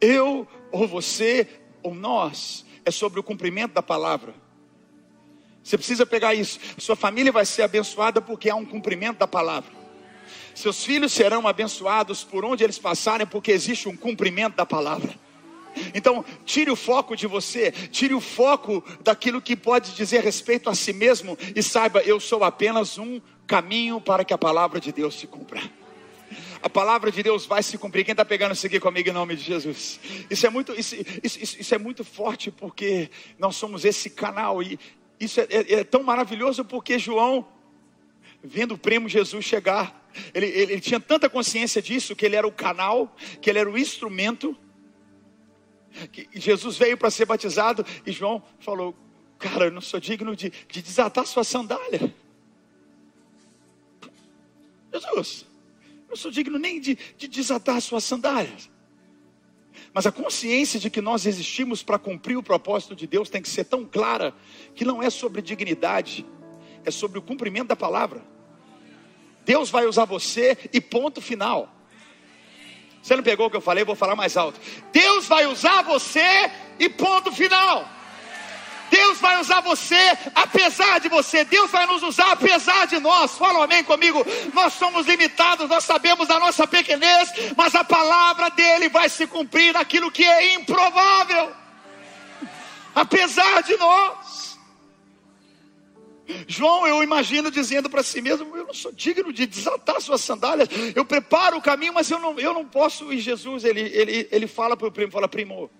eu 0.00 0.46
ou 0.70 0.86
você 0.86 1.48
ou 1.82 1.94
nós, 1.94 2.64
é 2.84 2.90
sobre 2.90 3.20
o 3.20 3.22
cumprimento 3.22 3.72
da 3.72 3.82
palavra. 3.82 4.34
Você 5.62 5.76
precisa 5.76 6.06
pegar 6.06 6.34
isso. 6.34 6.60
Sua 6.78 6.94
família 6.94 7.32
vai 7.32 7.44
ser 7.44 7.62
abençoada 7.62 8.20
porque 8.20 8.48
há 8.48 8.54
um 8.54 8.64
cumprimento 8.64 9.18
da 9.18 9.26
palavra. 9.26 9.72
Seus 10.54 10.84
filhos 10.84 11.12
serão 11.12 11.46
abençoados 11.46 12.24
por 12.24 12.44
onde 12.44 12.64
eles 12.64 12.78
passarem 12.78 13.26
porque 13.26 13.50
existe 13.50 13.88
um 13.88 13.96
cumprimento 13.96 14.54
da 14.54 14.64
palavra. 14.64 15.14
Então, 15.94 16.24
tire 16.44 16.70
o 16.70 16.76
foco 16.76 17.16
de 17.16 17.26
você, 17.26 17.70
tire 17.70 18.14
o 18.14 18.20
foco 18.20 18.82
daquilo 19.02 19.40
que 19.40 19.56
pode 19.56 19.94
dizer 19.94 20.22
respeito 20.22 20.70
a 20.70 20.74
si 20.74 20.92
mesmo 20.92 21.36
e 21.54 21.62
saiba, 21.62 22.02
eu 22.02 22.18
sou 22.20 22.44
apenas 22.44 22.98
um 22.98 23.20
caminho 23.46 24.00
para 24.00 24.24
que 24.24 24.34
a 24.34 24.38
palavra 24.38 24.80
de 24.80 24.92
Deus 24.92 25.18
se 25.18 25.26
cumpra. 25.26 25.60
A 26.62 26.68
palavra 26.68 27.12
de 27.12 27.22
Deus 27.22 27.46
vai 27.46 27.62
se 27.62 27.78
cumprir. 27.78 28.04
Quem 28.04 28.12
está 28.12 28.24
pegando 28.24 28.52
isso 28.52 28.66
aqui 28.66 28.80
comigo 28.80 29.08
em 29.08 29.12
nome 29.12 29.36
de 29.36 29.42
Jesus? 29.42 30.00
Isso 30.28 30.46
é 30.46 30.50
muito, 30.50 30.72
isso, 30.72 30.96
isso, 31.22 31.60
isso, 31.60 31.74
é 31.74 31.78
muito 31.78 32.02
forte 32.02 32.50
porque 32.50 33.10
nós 33.38 33.54
somos 33.54 33.84
esse 33.84 34.10
canal 34.10 34.62
e 34.62 34.78
isso 35.20 35.40
é, 35.40 35.46
é, 35.48 35.72
é 35.74 35.84
tão 35.84 36.02
maravilhoso 36.02 36.64
porque 36.64 36.98
João, 36.98 37.46
vendo 38.42 38.74
o 38.74 38.78
primo 38.78 39.08
Jesus 39.08 39.44
chegar, 39.44 40.08
ele, 40.34 40.46
ele, 40.46 40.72
ele 40.72 40.80
tinha 40.80 40.98
tanta 40.98 41.28
consciência 41.28 41.80
disso 41.80 42.16
que 42.16 42.26
ele 42.26 42.36
era 42.36 42.46
o 42.46 42.52
canal, 42.52 43.14
que 43.40 43.48
ele 43.48 43.58
era 43.58 43.70
o 43.70 43.78
instrumento 43.78 44.56
que 46.12 46.28
Jesus 46.34 46.76
veio 46.76 46.96
para 46.96 47.10
ser 47.10 47.24
batizado 47.24 47.84
e 48.04 48.12
João 48.12 48.42
falou: 48.58 48.94
Cara, 49.38 49.66
eu 49.66 49.70
não 49.70 49.80
sou 49.80 50.00
digno 50.00 50.34
de, 50.34 50.50
de 50.68 50.82
desatar 50.82 51.26
sua 51.26 51.44
sandália. 51.44 52.14
Jesus, 54.92 55.46
eu 55.88 56.10
não 56.10 56.16
sou 56.16 56.30
digno 56.30 56.58
nem 56.58 56.80
de, 56.80 56.96
de 57.16 57.28
desatar 57.28 57.80
suas 57.80 58.04
sandálias. 58.04 58.70
Mas 59.92 60.06
a 60.06 60.12
consciência 60.12 60.80
de 60.80 60.90
que 60.90 61.00
nós 61.00 61.26
existimos 61.26 61.82
para 61.82 61.98
cumprir 61.98 62.36
o 62.36 62.42
propósito 62.42 62.94
de 62.94 63.06
Deus 63.06 63.28
tem 63.28 63.42
que 63.42 63.48
ser 63.48 63.64
tão 63.64 63.84
clara 63.84 64.34
que 64.74 64.84
não 64.84 65.02
é 65.02 65.10
sobre 65.10 65.42
dignidade, 65.42 66.26
é 66.84 66.90
sobre 66.90 67.18
o 67.18 67.22
cumprimento 67.22 67.68
da 67.68 67.76
palavra. 67.76 68.22
Deus 69.44 69.70
vai 69.70 69.86
usar 69.86 70.04
você 70.04 70.56
e 70.72 70.80
ponto 70.80 71.20
final. 71.20 71.75
Você 73.06 73.14
não 73.14 73.22
pegou 73.22 73.46
o 73.46 73.50
que 73.50 73.56
eu 73.56 73.60
falei? 73.60 73.84
Vou 73.84 73.94
falar 73.94 74.16
mais 74.16 74.36
alto. 74.36 74.60
Deus 74.92 75.28
vai 75.28 75.46
usar 75.46 75.82
você 75.82 76.50
e 76.76 76.88
ponto 76.88 77.30
final. 77.30 77.88
Deus 78.90 79.20
vai 79.20 79.40
usar 79.40 79.60
você 79.60 80.18
apesar 80.34 80.98
de 80.98 81.08
você. 81.08 81.44
Deus 81.44 81.70
vai 81.70 81.86
nos 81.86 82.02
usar 82.02 82.32
apesar 82.32 82.88
de 82.88 82.98
nós. 82.98 83.38
Fala 83.38 83.62
amém 83.62 83.84
comigo. 83.84 84.26
Nós 84.52 84.72
somos 84.72 85.06
limitados, 85.06 85.68
nós 85.68 85.84
sabemos 85.84 86.26
da 86.26 86.40
nossa 86.40 86.66
pequenez, 86.66 87.30
mas 87.56 87.76
a 87.76 87.84
palavra 87.84 88.50
dele 88.50 88.88
vai 88.88 89.08
se 89.08 89.24
cumprir 89.28 89.72
naquilo 89.72 90.10
que 90.10 90.24
é 90.24 90.54
improvável. 90.54 91.52
Apesar 92.92 93.62
de 93.62 93.76
nós. 93.76 94.35
João, 96.48 96.86
eu 96.86 97.02
imagino 97.02 97.50
dizendo 97.50 97.88
para 97.88 98.02
si 98.02 98.20
mesmo: 98.20 98.56
Eu 98.56 98.66
não 98.66 98.74
sou 98.74 98.92
digno 98.92 99.32
de 99.32 99.46
desatar 99.46 100.00
suas 100.00 100.20
sandálias. 100.20 100.68
Eu 100.94 101.04
preparo 101.04 101.56
o 101.56 101.62
caminho, 101.62 101.94
mas 101.94 102.10
eu 102.10 102.18
não, 102.18 102.38
eu 102.38 102.52
não 102.52 102.64
posso. 102.64 103.12
E 103.12 103.20
Jesus, 103.20 103.64
ele, 103.64 103.80
ele, 103.80 104.28
ele 104.30 104.46
fala 104.46 104.76
para 104.76 104.88
o 104.88 104.92
primo: 104.92 105.12
fala, 105.12 105.28
Primo, 105.28 105.70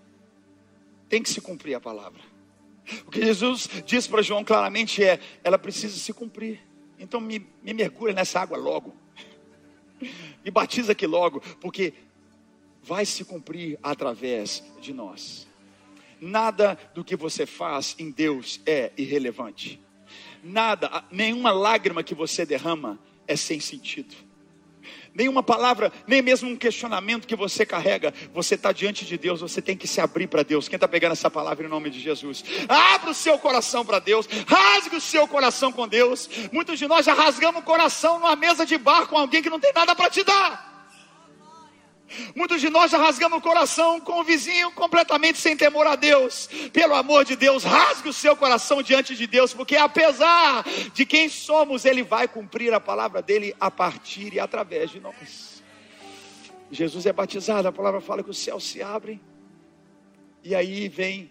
tem 1.08 1.22
que 1.22 1.30
se 1.30 1.40
cumprir 1.40 1.74
a 1.74 1.80
palavra. 1.80 2.20
O 3.06 3.10
que 3.10 3.24
Jesus 3.24 3.68
diz 3.84 4.06
para 4.06 4.22
João 4.22 4.44
claramente 4.44 5.02
é: 5.02 5.18
Ela 5.42 5.58
precisa 5.58 5.96
se 5.98 6.12
cumprir. 6.12 6.60
Então 6.98 7.20
me, 7.20 7.46
me 7.62 7.74
mergulha 7.74 8.12
nessa 8.12 8.40
água 8.40 8.56
logo. 8.56 8.94
Me 10.44 10.50
batiza 10.50 10.92
aqui 10.92 11.06
logo, 11.06 11.40
porque 11.60 11.92
vai 12.82 13.04
se 13.04 13.24
cumprir 13.24 13.78
através 13.82 14.62
de 14.80 14.92
nós. 14.92 15.48
Nada 16.20 16.78
do 16.94 17.04
que 17.04 17.16
você 17.16 17.44
faz 17.44 17.96
em 17.98 18.10
Deus 18.10 18.60
é 18.64 18.92
irrelevante. 18.96 19.80
Nada, 20.48 21.04
nenhuma 21.10 21.50
lágrima 21.50 22.04
que 22.04 22.14
você 22.14 22.46
derrama 22.46 22.98
é 23.26 23.34
sem 23.34 23.58
sentido. 23.58 24.14
Nenhuma 25.12 25.42
palavra, 25.42 25.92
nem 26.06 26.22
mesmo 26.22 26.48
um 26.48 26.54
questionamento 26.54 27.26
que 27.26 27.34
você 27.34 27.64
carrega, 27.64 28.12
você 28.32 28.54
está 28.54 28.70
diante 28.70 29.04
de 29.04 29.16
Deus, 29.16 29.40
você 29.40 29.60
tem 29.60 29.76
que 29.76 29.88
se 29.88 30.00
abrir 30.00 30.26
para 30.26 30.42
Deus. 30.42 30.68
Quem 30.68 30.76
está 30.76 30.86
pegando 30.86 31.12
essa 31.12 31.30
palavra 31.30 31.66
em 31.66 31.70
nome 31.70 31.90
de 31.90 31.98
Jesus? 31.98 32.44
Abra 32.68 33.10
o 33.10 33.14
seu 33.14 33.38
coração 33.38 33.84
para 33.84 33.98
Deus, 33.98 34.28
rasgue 34.46 34.96
o 34.96 35.00
seu 35.00 35.26
coração 35.26 35.72
com 35.72 35.88
Deus. 35.88 36.28
Muitos 36.52 36.78
de 36.78 36.86
nós 36.86 37.06
já 37.06 37.14
rasgamos 37.14 37.62
o 37.62 37.64
coração 37.64 38.20
numa 38.20 38.36
mesa 38.36 38.64
de 38.64 38.76
bar 38.78 39.06
com 39.08 39.16
alguém 39.16 39.42
que 39.42 39.50
não 39.50 39.58
tem 39.58 39.72
nada 39.72 39.96
para 39.96 40.10
te 40.10 40.22
dar. 40.22 40.75
Muitos 42.34 42.60
de 42.60 42.70
nós 42.70 42.90
já 42.90 42.98
rasgamos 42.98 43.38
o 43.38 43.42
coração 43.42 44.00
com 44.00 44.20
o 44.20 44.24
vizinho 44.24 44.70
completamente 44.72 45.38
sem 45.38 45.56
temor 45.56 45.86
a 45.86 45.96
Deus. 45.96 46.48
Pelo 46.72 46.94
amor 46.94 47.24
de 47.24 47.36
Deus, 47.36 47.64
rasgue 47.64 48.08
o 48.08 48.12
seu 48.12 48.36
coração 48.36 48.82
diante 48.82 49.14
de 49.14 49.26
Deus, 49.26 49.52
porque 49.52 49.76
apesar 49.76 50.64
de 50.92 51.06
quem 51.06 51.28
somos, 51.28 51.84
Ele 51.84 52.02
vai 52.02 52.28
cumprir 52.28 52.72
a 52.72 52.80
palavra 52.80 53.22
dele 53.22 53.54
a 53.60 53.70
partir 53.70 54.34
e 54.34 54.40
através 54.40 54.90
de 54.90 55.00
nós. 55.00 55.62
Jesus 56.70 57.06
é 57.06 57.12
batizado, 57.12 57.68
a 57.68 57.72
palavra 57.72 58.00
fala 58.00 58.22
que 58.22 58.30
os 58.30 58.38
céus 58.38 58.64
se 58.64 58.82
abrem, 58.82 59.20
e 60.42 60.54
aí 60.54 60.88
vem 60.88 61.30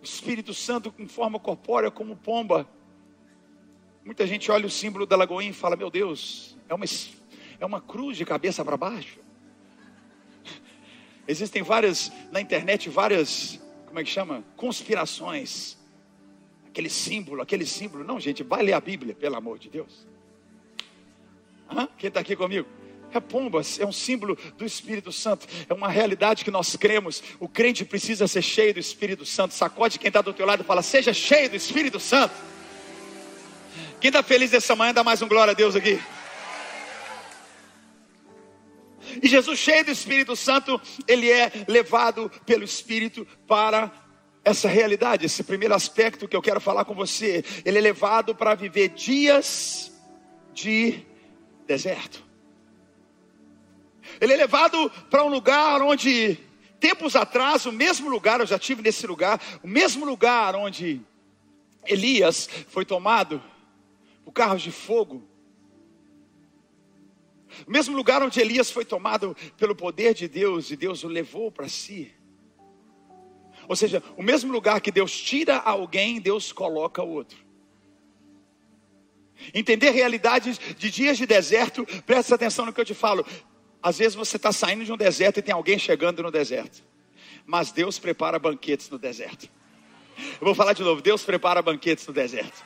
o 0.00 0.04
Espírito 0.04 0.52
Santo 0.52 0.92
em 0.98 1.06
forma 1.06 1.38
corpórea, 1.38 1.90
como 1.90 2.16
pomba. 2.16 2.68
Muita 4.04 4.26
gente 4.26 4.50
olha 4.50 4.66
o 4.66 4.70
símbolo 4.70 5.06
da 5.06 5.16
lagoinha 5.16 5.50
e 5.50 5.54
fala: 5.54 5.76
Meu 5.76 5.90
Deus, 5.90 6.56
é 6.68 6.74
uma, 6.74 6.84
é 7.60 7.64
uma 7.64 7.80
cruz 7.80 8.16
de 8.16 8.24
cabeça 8.24 8.64
para 8.64 8.76
baixo. 8.76 9.21
Existem 11.26 11.62
várias, 11.62 12.10
na 12.30 12.40
internet, 12.40 12.88
várias, 12.88 13.60
como 13.86 13.98
é 13.98 14.04
que 14.04 14.10
chama? 14.10 14.42
Conspirações. 14.56 15.78
Aquele 16.66 16.88
símbolo, 16.88 17.42
aquele 17.42 17.66
símbolo. 17.66 18.02
Não, 18.02 18.18
gente, 18.18 18.42
vai 18.42 18.62
ler 18.62 18.72
a 18.72 18.80
Bíblia, 18.80 19.14
pelo 19.14 19.36
amor 19.36 19.58
de 19.58 19.68
Deus. 19.68 20.06
Hã? 21.70 21.88
Quem 21.96 22.08
está 22.08 22.20
aqui 22.20 22.34
comigo? 22.34 22.66
É 23.12 23.20
pombas, 23.20 23.78
é 23.78 23.84
um 23.84 23.92
símbolo 23.92 24.38
do 24.56 24.64
Espírito 24.64 25.12
Santo, 25.12 25.46
é 25.68 25.74
uma 25.74 25.88
realidade 25.88 26.44
que 26.44 26.50
nós 26.50 26.74
cremos. 26.76 27.22
O 27.38 27.46
crente 27.46 27.84
precisa 27.84 28.26
ser 28.26 28.40
cheio 28.40 28.72
do 28.72 28.80
Espírito 28.80 29.26
Santo. 29.26 29.52
Sacode 29.52 29.98
quem 29.98 30.08
está 30.08 30.22
do 30.22 30.32
teu 30.32 30.46
lado 30.46 30.62
e 30.62 30.64
fala: 30.64 30.80
Seja 30.80 31.12
cheio 31.12 31.50
do 31.50 31.56
Espírito 31.56 32.00
Santo. 32.00 32.34
Quem 34.00 34.08
está 34.08 34.22
feliz 34.22 34.50
dessa 34.50 34.74
manhã, 34.74 34.94
dá 34.94 35.04
mais 35.04 35.20
um 35.20 35.28
glória 35.28 35.50
a 35.52 35.54
Deus 35.54 35.76
aqui. 35.76 36.00
E 39.20 39.28
Jesus, 39.28 39.58
cheio 39.58 39.84
do 39.84 39.90
Espírito 39.90 40.36
Santo, 40.36 40.80
ele 41.08 41.30
é 41.30 41.50
levado 41.66 42.30
pelo 42.46 42.64
Espírito 42.64 43.26
para 43.46 43.90
essa 44.44 44.68
realidade, 44.68 45.26
esse 45.26 45.42
primeiro 45.42 45.74
aspecto 45.74 46.26
que 46.26 46.36
eu 46.36 46.42
quero 46.42 46.60
falar 46.60 46.84
com 46.84 46.94
você. 46.94 47.44
Ele 47.64 47.78
é 47.78 47.80
levado 47.80 48.34
para 48.34 48.54
viver 48.54 48.88
dias 48.88 49.92
de 50.52 51.04
deserto. 51.66 52.22
Ele 54.20 54.32
é 54.32 54.36
levado 54.36 54.90
para 55.10 55.24
um 55.24 55.28
lugar 55.28 55.80
onde, 55.82 56.38
tempos 56.80 57.16
atrás, 57.16 57.66
o 57.66 57.72
mesmo 57.72 58.10
lugar, 58.10 58.40
eu 58.40 58.46
já 58.46 58.58
tive 58.58 58.82
nesse 58.82 59.06
lugar, 59.06 59.40
o 59.62 59.68
mesmo 59.68 60.04
lugar 60.04 60.54
onde 60.54 61.00
Elias 61.86 62.48
foi 62.68 62.84
tomado 62.84 63.42
por 64.24 64.32
carros 64.32 64.62
de 64.62 64.70
fogo 64.70 65.28
o 67.66 67.70
mesmo 67.70 67.96
lugar 67.96 68.22
onde 68.22 68.40
Elias 68.40 68.70
foi 68.70 68.84
tomado 68.84 69.36
pelo 69.56 69.74
poder 69.74 70.14
de 70.14 70.28
Deus 70.28 70.70
e 70.70 70.76
Deus 70.76 71.04
o 71.04 71.08
levou 71.08 71.50
para 71.50 71.68
si. 71.68 72.12
Ou 73.68 73.76
seja, 73.76 74.02
o 74.16 74.22
mesmo 74.22 74.52
lugar 74.52 74.80
que 74.80 74.90
Deus 74.90 75.12
tira 75.12 75.56
alguém, 75.56 76.20
Deus 76.20 76.52
coloca 76.52 77.02
outro. 77.02 77.38
Entender 79.54 79.90
realidades 79.90 80.58
de 80.76 80.90
dias 80.90 81.16
de 81.16 81.26
deserto, 81.26 81.86
presta 82.06 82.34
atenção 82.34 82.66
no 82.66 82.72
que 82.72 82.80
eu 82.80 82.84
te 82.84 82.94
falo. 82.94 83.26
Às 83.82 83.98
vezes 83.98 84.14
você 84.14 84.36
está 84.36 84.52
saindo 84.52 84.84
de 84.84 84.92
um 84.92 84.96
deserto 84.96 85.38
e 85.38 85.42
tem 85.42 85.54
alguém 85.54 85.78
chegando 85.78 86.22
no 86.22 86.30
deserto. 86.30 86.82
Mas 87.44 87.72
Deus 87.72 87.98
prepara 87.98 88.38
banquetes 88.38 88.88
no 88.88 88.98
deserto. 88.98 89.48
Eu 90.40 90.44
vou 90.44 90.54
falar 90.54 90.72
de 90.72 90.82
novo: 90.82 91.00
Deus 91.00 91.24
prepara 91.24 91.60
banquetes 91.60 92.06
no 92.06 92.12
deserto. 92.12 92.64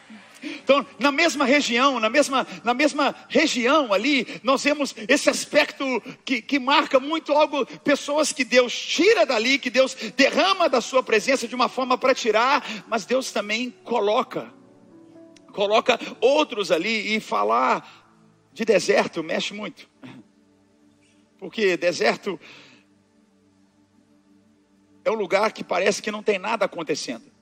Então, 0.67 0.85
na 0.99 1.13
mesma 1.13 1.45
região, 1.45 2.01
na 2.01 2.11
mesma, 2.11 2.45
na 2.65 2.75
mesma 2.75 3.15
região 3.29 3.93
ali, 3.93 4.27
nós 4.43 4.65
vemos 4.65 4.97
esse 5.07 5.31
aspecto 5.31 5.85
que, 6.25 6.43
que 6.43 6.59
marca 6.59 6.99
muito 6.99 7.33
algo, 7.33 7.65
pessoas 7.85 8.33
que 8.33 8.43
Deus 8.43 8.77
tira 8.77 9.25
dali, 9.25 9.61
que 9.61 9.71
Deus 9.71 9.95
derrama 10.17 10.69
da 10.69 10.81
sua 10.81 11.05
presença 11.05 11.47
de 11.47 11.55
uma 11.55 11.69
forma 11.69 11.97
para 11.97 12.13
tirar, 12.13 12.85
mas 12.89 13.05
Deus 13.05 13.31
também 13.31 13.71
coloca, 13.85 14.53
coloca 15.53 16.01
outros 16.21 16.73
ali 16.73 17.15
e 17.15 17.21
falar 17.21 18.49
de 18.53 18.65
deserto 18.65 19.23
mexe 19.23 19.55
muito. 19.55 19.89
Porque 21.39 21.77
deserto 21.77 22.41
é 25.05 25.13
um 25.13 25.15
lugar 25.15 25.53
que 25.53 25.63
parece 25.63 26.03
que 26.03 26.11
não 26.11 26.25
tem 26.25 26.41
nada 26.41 26.65
acontecendo. 26.65 27.37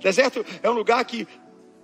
Deserto 0.00 0.44
é 0.62 0.68
um 0.68 0.74
lugar 0.74 1.04
que 1.04 1.26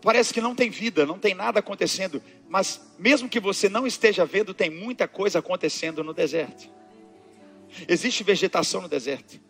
parece 0.03 0.35
que 0.35 0.41
não 0.41 0.55
tem 0.55 0.69
vida, 0.69 1.07
não 1.07 1.19
tem 1.19 1.35
nada 1.35 1.61
acontecendo, 1.61 2.23
mas 2.49 2.93
mesmo 2.99 3.29
que 3.29 3.41
você 3.41 3.69
não 3.69 3.87
esteja 3.87 4.25
vendo, 4.25 4.53
tem 4.53 4.69
muita 4.69 5.07
coisa 5.07 5.39
acontecendo 5.39 6.03
no 6.03 6.13
deserto. 6.13 6.69
Existe 7.89 8.23
vegetação 8.23 8.83
no 8.83 8.89
deserto. 8.89 9.41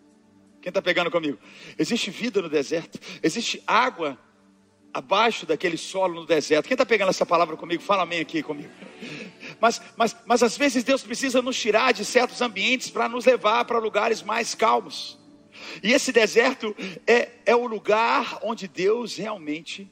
Quem 0.61 0.71
está 0.71 0.81
pegando 0.81 1.11
comigo? 1.11 1.39
Existe 1.77 2.11
vida 2.11 2.41
no 2.41 2.49
deserto, 2.49 3.01
existe 3.23 3.63
água 3.67 4.17
abaixo 4.95 5.47
daquele 5.47 5.79
solo 5.79 6.21
no 6.21 6.27
deserto. 6.27 6.67
Quem 6.67 6.75
está 6.75 6.85
pegando 6.85 7.09
essa 7.09 7.25
palavra 7.25 7.57
comigo? 7.57 7.83
Fala 7.83 8.03
amém 8.03 8.21
aqui 8.21 8.43
comigo. 8.43 8.71
Mas, 9.59 9.81
mas, 9.97 10.17
mas 10.27 10.43
às 10.43 10.57
vezes 10.57 10.85
Deus 10.85 11.03
precisa 11.03 11.41
nos 11.41 11.59
tirar 11.59 11.93
de 11.93 12.05
certos 12.05 12.43
ambientes 12.43 12.91
para 12.91 13.09
nos 13.09 13.25
levar 13.25 13.65
para 13.65 13.79
lugares 13.79 14.23
mais 14.23 14.55
calmos. 14.55 15.19
E 15.83 15.93
esse 15.93 16.13
deserto 16.13 16.77
é, 17.07 17.31
é 17.47 17.57
o 17.57 17.67
lugar 17.67 18.39
onde 18.43 18.69
Deus 18.69 19.17
realmente 19.17 19.91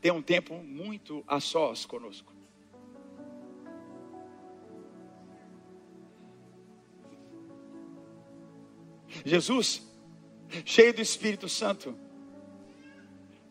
tem 0.00 0.12
um 0.12 0.22
tempo 0.22 0.54
muito 0.62 1.22
a 1.26 1.40
sós 1.40 1.84
conosco. 1.84 2.32
Jesus, 9.24 9.82
cheio 10.64 10.92
do 10.92 11.00
Espírito 11.00 11.48
Santo, 11.48 11.96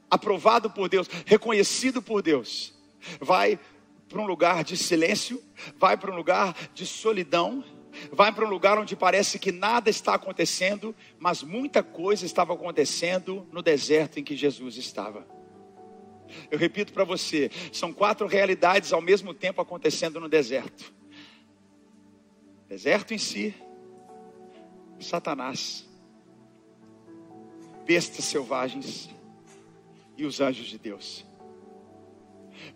aprovado 0.09 0.69
por 0.69 0.87
Deus, 0.87 1.07
reconhecido 1.25 2.01
por 2.01 2.21
Deus, 2.21 2.73
vai 3.19 3.59
para 4.07 4.21
um 4.21 4.25
lugar 4.25 4.63
de 4.63 4.77
silêncio, 4.77 5.41
vai 5.77 5.97
para 5.97 6.11
um 6.11 6.15
lugar 6.15 6.55
de 6.73 6.85
solidão, 6.85 7.63
vai 8.11 8.31
para 8.31 8.45
um 8.45 8.49
lugar 8.49 8.77
onde 8.77 8.95
parece 8.95 9.39
que 9.39 9.51
nada 9.51 9.89
está 9.89 10.13
acontecendo, 10.15 10.95
mas 11.17 11.41
muita 11.41 11.81
coisa 11.81 12.25
estava 12.25 12.53
acontecendo 12.53 13.47
no 13.51 13.61
deserto 13.61 14.19
em 14.19 14.23
que 14.23 14.35
Jesus 14.35 14.77
estava. 14.77 15.25
Eu 16.49 16.57
repito 16.57 16.93
para 16.93 17.03
você: 17.03 17.49
são 17.71 17.93
quatro 17.93 18.27
realidades 18.27 18.93
ao 18.93 19.01
mesmo 19.01 19.33
tempo 19.33 19.61
acontecendo 19.61 20.19
no 20.19 20.29
deserto. 20.29 20.93
Deserto 22.67 23.13
em 23.13 23.17
si, 23.17 23.53
Satanás, 24.99 25.87
bestas 27.85 28.25
selvagens 28.25 29.09
e 30.17 30.25
os 30.25 30.41
anjos 30.41 30.67
de 30.67 30.77
Deus. 30.77 31.25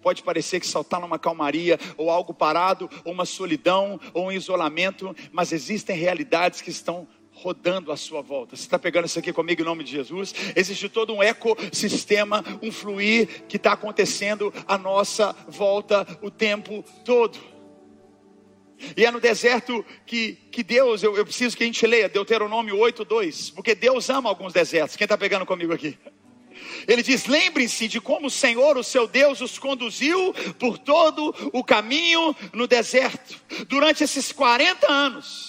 Pode 0.02 0.24
parecer 0.24 0.60
que 0.60 0.68
só 0.68 0.82
está 0.82 1.00
numa 1.00 1.18
calmaria, 1.18 1.80
ou 1.98 2.10
algo 2.10 2.34
parado, 2.34 2.90
ou 3.04 3.12
uma 3.12 3.26
solidão, 3.26 4.00
ou 4.14 4.28
um 4.28 4.32
isolamento, 4.32 5.16
mas 5.32 5.52
existem 5.52 5.98
realidades 5.98 6.62
que 6.62 6.70
estão 6.70 7.08
rodando 7.42 7.92
à 7.92 7.98
sua 7.98 8.22
volta. 8.22 8.56
Você 8.56 8.64
está 8.64 8.78
pegando 8.78 9.06
isso 9.06 9.18
aqui 9.18 9.32
comigo 9.32 9.62
em 9.62 9.66
nome 9.66 9.84
de 9.84 9.92
Jesus? 9.92 10.34
Existe 10.56 10.90
todo 10.90 11.14
um 11.14 11.24
ecossistema, 11.24 12.44
um 12.62 12.72
fluir 12.72 13.46
que 13.48 13.56
está 13.56 13.74
acontecendo 13.74 14.54
à 14.68 14.78
nossa 14.78 15.34
volta 15.48 16.06
o 16.22 16.30
tempo 16.30 16.84
todo. 17.06 17.40
E 18.96 19.06
é 19.06 19.12
no 19.12 19.20
deserto 19.20 19.86
que, 20.06 20.34
que 20.52 20.64
Deus, 20.64 21.02
eu, 21.04 21.16
eu 21.16 21.26
preciso 21.26 21.56
que 21.56 21.64
a 21.64 21.66
gente 21.66 21.86
leia 21.86 22.10
Deuteronômio 22.10 22.78
8, 22.78 23.04
2, 23.04 23.52
porque 23.52 23.76
Deus 23.76 24.10
ama 24.10 24.30
alguns 24.30 24.54
desertos. 24.54 24.96
Quem 24.96 25.06
está 25.06 25.18
pegando 25.18 25.46
comigo 25.46 25.74
aqui? 25.74 25.98
Ele 26.88 27.02
diz: 27.02 27.26
lembrem-se 27.26 27.88
de 27.88 28.02
como 28.02 28.28
o 28.28 28.32
Senhor, 28.32 28.78
o 28.78 28.84
seu 28.84 29.08
Deus, 29.08 29.42
os 29.42 29.58
conduziu 29.58 30.34
por 30.58 30.78
todo 30.78 31.34
o 31.54 31.64
caminho 31.64 32.36
no 32.54 32.68
deserto, 32.68 33.42
durante 33.68 34.04
esses 34.04 34.32
40 34.32 34.92
anos. 34.92 35.49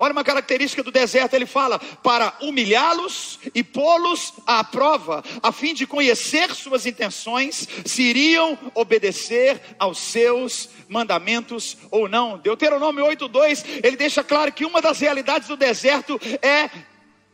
Olha 0.00 0.12
uma 0.12 0.22
característica 0.22 0.82
do 0.82 0.92
deserto, 0.92 1.34
ele 1.34 1.46
fala: 1.46 1.78
para 1.78 2.32
humilhá-los 2.40 3.40
e 3.54 3.64
pô-los 3.64 4.34
à 4.46 4.62
prova, 4.62 5.24
a 5.42 5.50
fim 5.50 5.74
de 5.74 5.86
conhecer 5.86 6.54
suas 6.54 6.86
intenções, 6.86 7.68
se 7.84 8.02
iriam 8.02 8.56
obedecer 8.74 9.60
aos 9.78 9.98
seus 9.98 10.68
mandamentos 10.88 11.76
ou 11.90 12.08
não. 12.08 12.38
Deuteronômio 12.38 13.04
8:2, 13.06 13.80
ele 13.82 13.96
deixa 13.96 14.22
claro 14.22 14.52
que 14.52 14.64
uma 14.64 14.80
das 14.80 15.00
realidades 15.00 15.48
do 15.48 15.56
deserto 15.56 16.20
é 16.40 16.70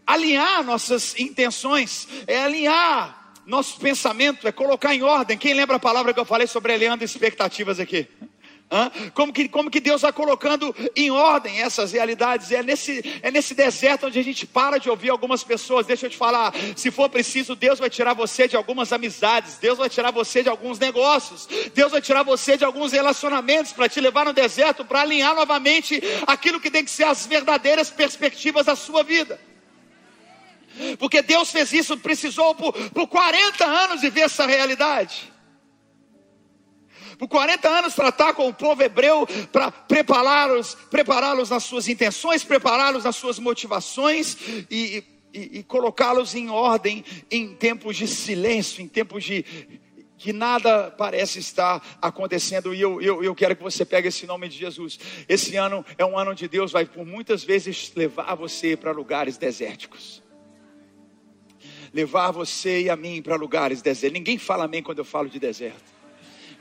alinhar 0.06 0.62
nossas 0.64 1.18
intenções, 1.18 2.08
é 2.26 2.42
alinhar 2.42 3.32
nosso 3.46 3.78
pensamento, 3.78 4.48
é 4.48 4.52
colocar 4.52 4.94
em 4.94 5.02
ordem. 5.02 5.36
Quem 5.36 5.52
lembra 5.52 5.76
a 5.76 5.80
palavra 5.80 6.14
que 6.14 6.20
eu 6.20 6.24
falei 6.24 6.46
sobre 6.46 6.72
alinhando 6.72 7.04
expectativas 7.04 7.78
aqui? 7.78 8.08
Como 9.12 9.32
que, 9.32 9.48
como 9.48 9.70
que 9.70 9.78
Deus 9.78 10.02
vai 10.02 10.12
colocando 10.12 10.74
em 10.96 11.10
ordem 11.10 11.60
essas 11.60 11.92
realidades? 11.92 12.50
É 12.50 12.62
nesse, 12.62 13.20
é 13.22 13.30
nesse 13.30 13.54
deserto 13.54 14.06
onde 14.06 14.18
a 14.18 14.24
gente 14.24 14.46
para 14.46 14.78
de 14.78 14.90
ouvir 14.90 15.10
algumas 15.10 15.44
pessoas. 15.44 15.86
Deixa 15.86 16.06
eu 16.06 16.10
te 16.10 16.16
falar: 16.16 16.52
se 16.74 16.90
for 16.90 17.08
preciso, 17.08 17.54
Deus 17.54 17.78
vai 17.78 17.88
tirar 17.88 18.14
você 18.14 18.48
de 18.48 18.56
algumas 18.56 18.92
amizades, 18.92 19.58
Deus 19.58 19.78
vai 19.78 19.88
tirar 19.88 20.10
você 20.10 20.42
de 20.42 20.48
alguns 20.48 20.78
negócios, 20.78 21.46
Deus 21.72 21.92
vai 21.92 22.00
tirar 22.00 22.24
você 22.24 22.56
de 22.56 22.64
alguns 22.64 22.90
relacionamentos 22.90 23.72
para 23.72 23.88
te 23.88 24.00
levar 24.00 24.24
no 24.24 24.32
deserto, 24.32 24.84
para 24.84 25.02
alinhar 25.02 25.34
novamente 25.34 26.02
aquilo 26.26 26.60
que 26.60 26.70
tem 26.70 26.84
que 26.84 26.90
ser 26.90 27.04
as 27.04 27.26
verdadeiras 27.26 27.90
perspectivas 27.90 28.66
da 28.66 28.74
sua 28.74 29.04
vida. 29.04 29.38
Porque 30.98 31.22
Deus 31.22 31.52
fez 31.52 31.72
isso, 31.72 31.96
precisou 31.96 32.54
por, 32.56 32.72
por 32.90 33.06
40 33.06 33.64
anos 33.64 34.00
de 34.00 34.10
ver 34.10 34.22
essa 34.22 34.44
realidade 34.46 35.33
por 37.18 37.28
40 37.28 37.68
anos 37.68 37.94
tratar 37.94 38.34
com 38.34 38.48
o 38.48 38.54
povo 38.54 38.82
hebreu 38.82 39.26
para 39.52 39.70
prepará-los, 39.70 40.74
prepará-los 40.90 41.50
nas 41.50 41.64
suas 41.64 41.88
intenções, 41.88 42.44
prepará-los 42.44 43.04
nas 43.04 43.16
suas 43.16 43.38
motivações 43.38 44.36
e, 44.70 45.04
e, 45.32 45.58
e 45.58 45.62
colocá-los 45.62 46.34
em 46.34 46.50
ordem 46.50 47.04
em 47.30 47.54
tempos 47.54 47.96
de 47.96 48.06
silêncio, 48.06 48.82
em 48.82 48.88
tempos 48.88 49.24
de 49.24 49.44
que 50.16 50.32
nada 50.32 50.90
parece 50.90 51.38
estar 51.38 51.98
acontecendo, 52.00 52.74
e 52.74 52.80
eu, 52.80 52.98
eu, 53.02 53.22
eu 53.22 53.34
quero 53.34 53.54
que 53.54 53.62
você 53.62 53.84
pegue 53.84 54.08
esse 54.08 54.26
nome 54.26 54.48
de 54.48 54.56
Jesus. 54.56 54.98
Esse 55.28 55.54
ano 55.56 55.84
é 55.98 56.04
um 56.06 56.18
ano 56.18 56.30
onde 56.30 56.48
Deus 56.48 56.72
vai 56.72 56.86
por 56.86 57.04
muitas 57.04 57.44
vezes 57.44 57.92
levar 57.94 58.34
você 58.34 58.74
para 58.74 58.90
lugares 58.90 59.36
desérticos. 59.36 60.22
Levar 61.92 62.30
você 62.30 62.82
e 62.82 62.90
a 62.90 62.96
mim 62.96 63.20
para 63.20 63.36
lugares 63.36 63.82
desérticos. 63.82 64.18
Ninguém 64.18 64.38
fala 64.38 64.64
amém 64.64 64.82
quando 64.82 65.00
eu 65.00 65.04
falo 65.04 65.28
de 65.28 65.38
deserto. 65.38 65.93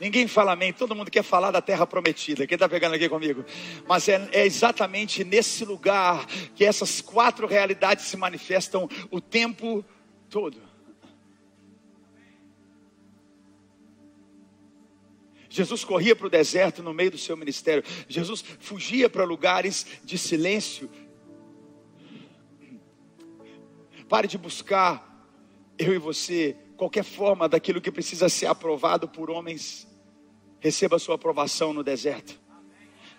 Ninguém 0.03 0.27
fala 0.27 0.51
amém, 0.51 0.73
todo 0.73 0.93
mundo 0.93 1.09
quer 1.09 1.23
falar 1.23 1.49
da 1.49 1.61
terra 1.61 1.87
prometida. 1.87 2.45
Quem 2.45 2.57
está 2.57 2.67
pegando 2.67 2.93
aqui 2.93 3.07
comigo? 3.07 3.45
Mas 3.87 4.09
é, 4.09 4.27
é 4.33 4.45
exatamente 4.45 5.23
nesse 5.23 5.63
lugar 5.63 6.25
que 6.53 6.65
essas 6.65 6.99
quatro 6.99 7.47
realidades 7.47 8.03
se 8.03 8.17
manifestam 8.17 8.89
o 9.09 9.21
tempo 9.21 9.81
todo. 10.29 10.61
Jesus 15.49 15.85
corria 15.85 16.13
para 16.17 16.27
o 16.27 16.29
deserto 16.29 16.83
no 16.83 16.93
meio 16.93 17.11
do 17.11 17.17
seu 17.17 17.37
ministério. 17.37 17.81
Jesus 18.09 18.43
fugia 18.59 19.09
para 19.09 19.23
lugares 19.23 19.87
de 20.03 20.17
silêncio. 20.17 20.91
Pare 24.09 24.27
de 24.27 24.37
buscar, 24.37 25.25
eu 25.77 25.93
e 25.93 25.97
você, 25.97 26.57
qualquer 26.75 27.05
forma 27.05 27.47
daquilo 27.47 27.79
que 27.79 27.89
precisa 27.89 28.27
ser 28.27 28.47
aprovado 28.47 29.07
por 29.07 29.31
homens 29.31 29.92
Receba 30.63 30.95
a 30.95 30.99
sua 30.99 31.15
aprovação 31.15 31.73
no 31.73 31.83
deserto. 31.83 32.41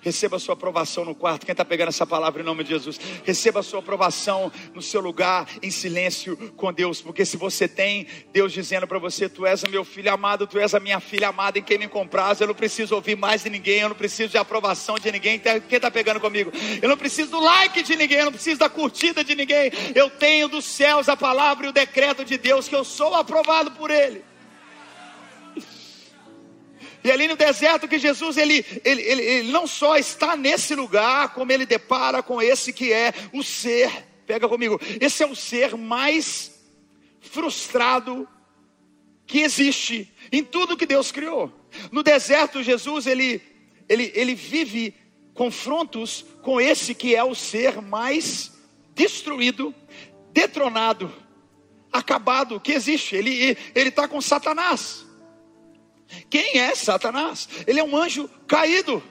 Receba 0.00 0.36
a 0.36 0.38
sua 0.38 0.54
aprovação 0.54 1.04
no 1.04 1.14
quarto. 1.14 1.44
Quem 1.44 1.52
está 1.52 1.64
pegando 1.64 1.88
essa 1.88 2.06
palavra 2.06 2.40
em 2.40 2.44
nome 2.44 2.64
de 2.64 2.70
Jesus? 2.70 2.98
Receba 3.22 3.60
a 3.60 3.62
sua 3.62 3.80
aprovação 3.80 4.50
no 4.74 4.80
seu 4.80 5.00
lugar, 5.00 5.46
em 5.62 5.70
silêncio 5.70 6.36
com 6.56 6.72
Deus. 6.72 7.02
Porque 7.02 7.24
se 7.24 7.36
você 7.36 7.68
tem 7.68 8.06
Deus 8.32 8.50
dizendo 8.50 8.86
para 8.86 8.98
você: 8.98 9.28
Tu 9.28 9.44
és 9.44 9.62
o 9.62 9.68
meu 9.68 9.84
filho 9.84 10.10
amado, 10.10 10.46
tu 10.46 10.58
és 10.58 10.74
a 10.74 10.80
minha 10.80 11.00
filha 11.00 11.28
amada 11.28 11.58
em 11.58 11.62
quem 11.62 11.78
me 11.78 11.86
compraz. 11.88 12.40
Eu 12.40 12.46
não 12.46 12.54
preciso 12.54 12.94
ouvir 12.94 13.16
mais 13.16 13.42
de 13.42 13.50
ninguém, 13.50 13.80
eu 13.80 13.90
não 13.90 13.96
preciso 13.96 14.30
de 14.30 14.38
aprovação 14.38 14.98
de 14.98 15.12
ninguém. 15.12 15.38
Quem 15.38 15.76
está 15.76 15.90
pegando 15.90 16.20
comigo? 16.20 16.50
Eu 16.80 16.88
não 16.88 16.96
preciso 16.96 17.30
do 17.30 17.40
like 17.40 17.82
de 17.82 17.94
ninguém, 17.94 18.18
eu 18.18 18.24
não 18.26 18.32
preciso 18.32 18.58
da 18.58 18.70
curtida 18.70 19.22
de 19.22 19.34
ninguém. 19.34 19.70
Eu 19.94 20.08
tenho 20.08 20.48
dos 20.48 20.64
céus 20.64 21.10
a 21.10 21.16
palavra 21.16 21.66
e 21.66 21.68
o 21.68 21.72
decreto 21.72 22.24
de 22.24 22.38
Deus 22.38 22.68
que 22.68 22.76
eu 22.76 22.84
sou 22.84 23.14
aprovado 23.14 23.70
por 23.72 23.90
Ele. 23.90 24.24
E 27.04 27.10
ali 27.10 27.28
no 27.28 27.36
deserto 27.36 27.86
que 27.86 27.98
Jesus 27.98 28.38
ele, 28.38 28.64
ele, 28.82 29.02
ele, 29.02 29.22
ele, 29.22 29.52
não 29.52 29.66
só 29.66 29.98
está 29.98 30.34
nesse 30.34 30.74
lugar, 30.74 31.34
como 31.34 31.52
ele 31.52 31.66
depara 31.66 32.22
com 32.22 32.40
esse 32.40 32.72
que 32.72 32.94
é 32.94 33.12
o 33.30 33.42
ser, 33.42 33.90
pega 34.26 34.48
comigo, 34.48 34.80
esse 34.98 35.22
é 35.22 35.26
o 35.26 35.36
ser 35.36 35.76
mais 35.76 36.50
frustrado 37.20 38.26
que 39.26 39.40
existe 39.40 40.10
em 40.32 40.42
tudo 40.42 40.78
que 40.78 40.86
Deus 40.86 41.12
criou. 41.12 41.52
No 41.92 42.02
deserto, 42.02 42.62
Jesus 42.62 43.06
ele, 43.06 43.42
ele, 43.86 44.10
ele 44.14 44.34
vive 44.34 44.94
confrontos 45.34 46.24
com 46.40 46.58
esse 46.58 46.94
que 46.94 47.14
é 47.14 47.22
o 47.22 47.34
ser 47.34 47.82
mais 47.82 48.50
destruído, 48.94 49.74
detronado, 50.32 51.12
acabado 51.92 52.58
que 52.58 52.72
existe. 52.72 53.14
Ele 53.14 53.58
está 53.74 54.08
com 54.08 54.22
Satanás. 54.22 55.03
Quem 56.30 56.58
é 56.58 56.74
Satanás? 56.74 57.48
Ele 57.66 57.80
é 57.80 57.84
um 57.84 57.96
anjo 57.96 58.28
caído. 58.46 59.02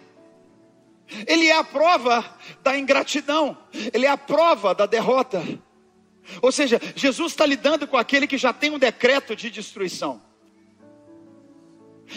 Ele 1.28 1.48
é 1.48 1.56
a 1.56 1.64
prova 1.64 2.26
da 2.64 2.78
ingratidão, 2.78 3.58
ele 3.94 4.06
é 4.06 4.10
a 4.10 4.18
prova 4.18 4.74
da 4.74 4.86
derrota. 4.86 5.44
Ou 6.42 6.52
seja, 6.52 6.82
Jesus 6.96 7.34
está 7.34 7.46
lidando 7.46 7.88
com 7.88 7.98
aquele 7.98 8.26
que 8.26 8.38
já 8.38 8.54
tem 8.54 8.72
um 8.72 8.80
decreto 8.80 9.36
de 9.36 9.50
destruição. 9.50 10.22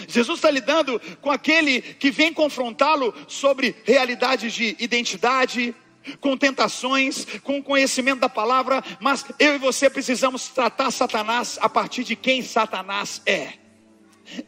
Jesus 0.08 0.38
está 0.38 0.50
lidando 0.50 1.00
com 1.20 1.30
aquele 1.30 1.80
que 1.80 2.10
vem 2.10 2.32
confrontá-lo 2.32 3.14
sobre 3.26 3.74
realidades 3.84 4.52
de 4.52 4.76
identidade, 4.78 5.74
com 6.20 6.36
tentações, 6.36 7.26
com 7.42 7.62
conhecimento 7.62 8.20
da 8.20 8.28
palavra, 8.28 8.82
mas 9.00 9.24
eu 9.38 9.56
e 9.56 9.58
você 9.58 9.90
precisamos 9.90 10.48
tratar 10.48 10.90
Satanás 10.90 11.58
a 11.60 11.68
partir 11.68 12.04
de 12.04 12.14
quem 12.14 12.42
Satanás 12.42 13.20
é 13.26 13.65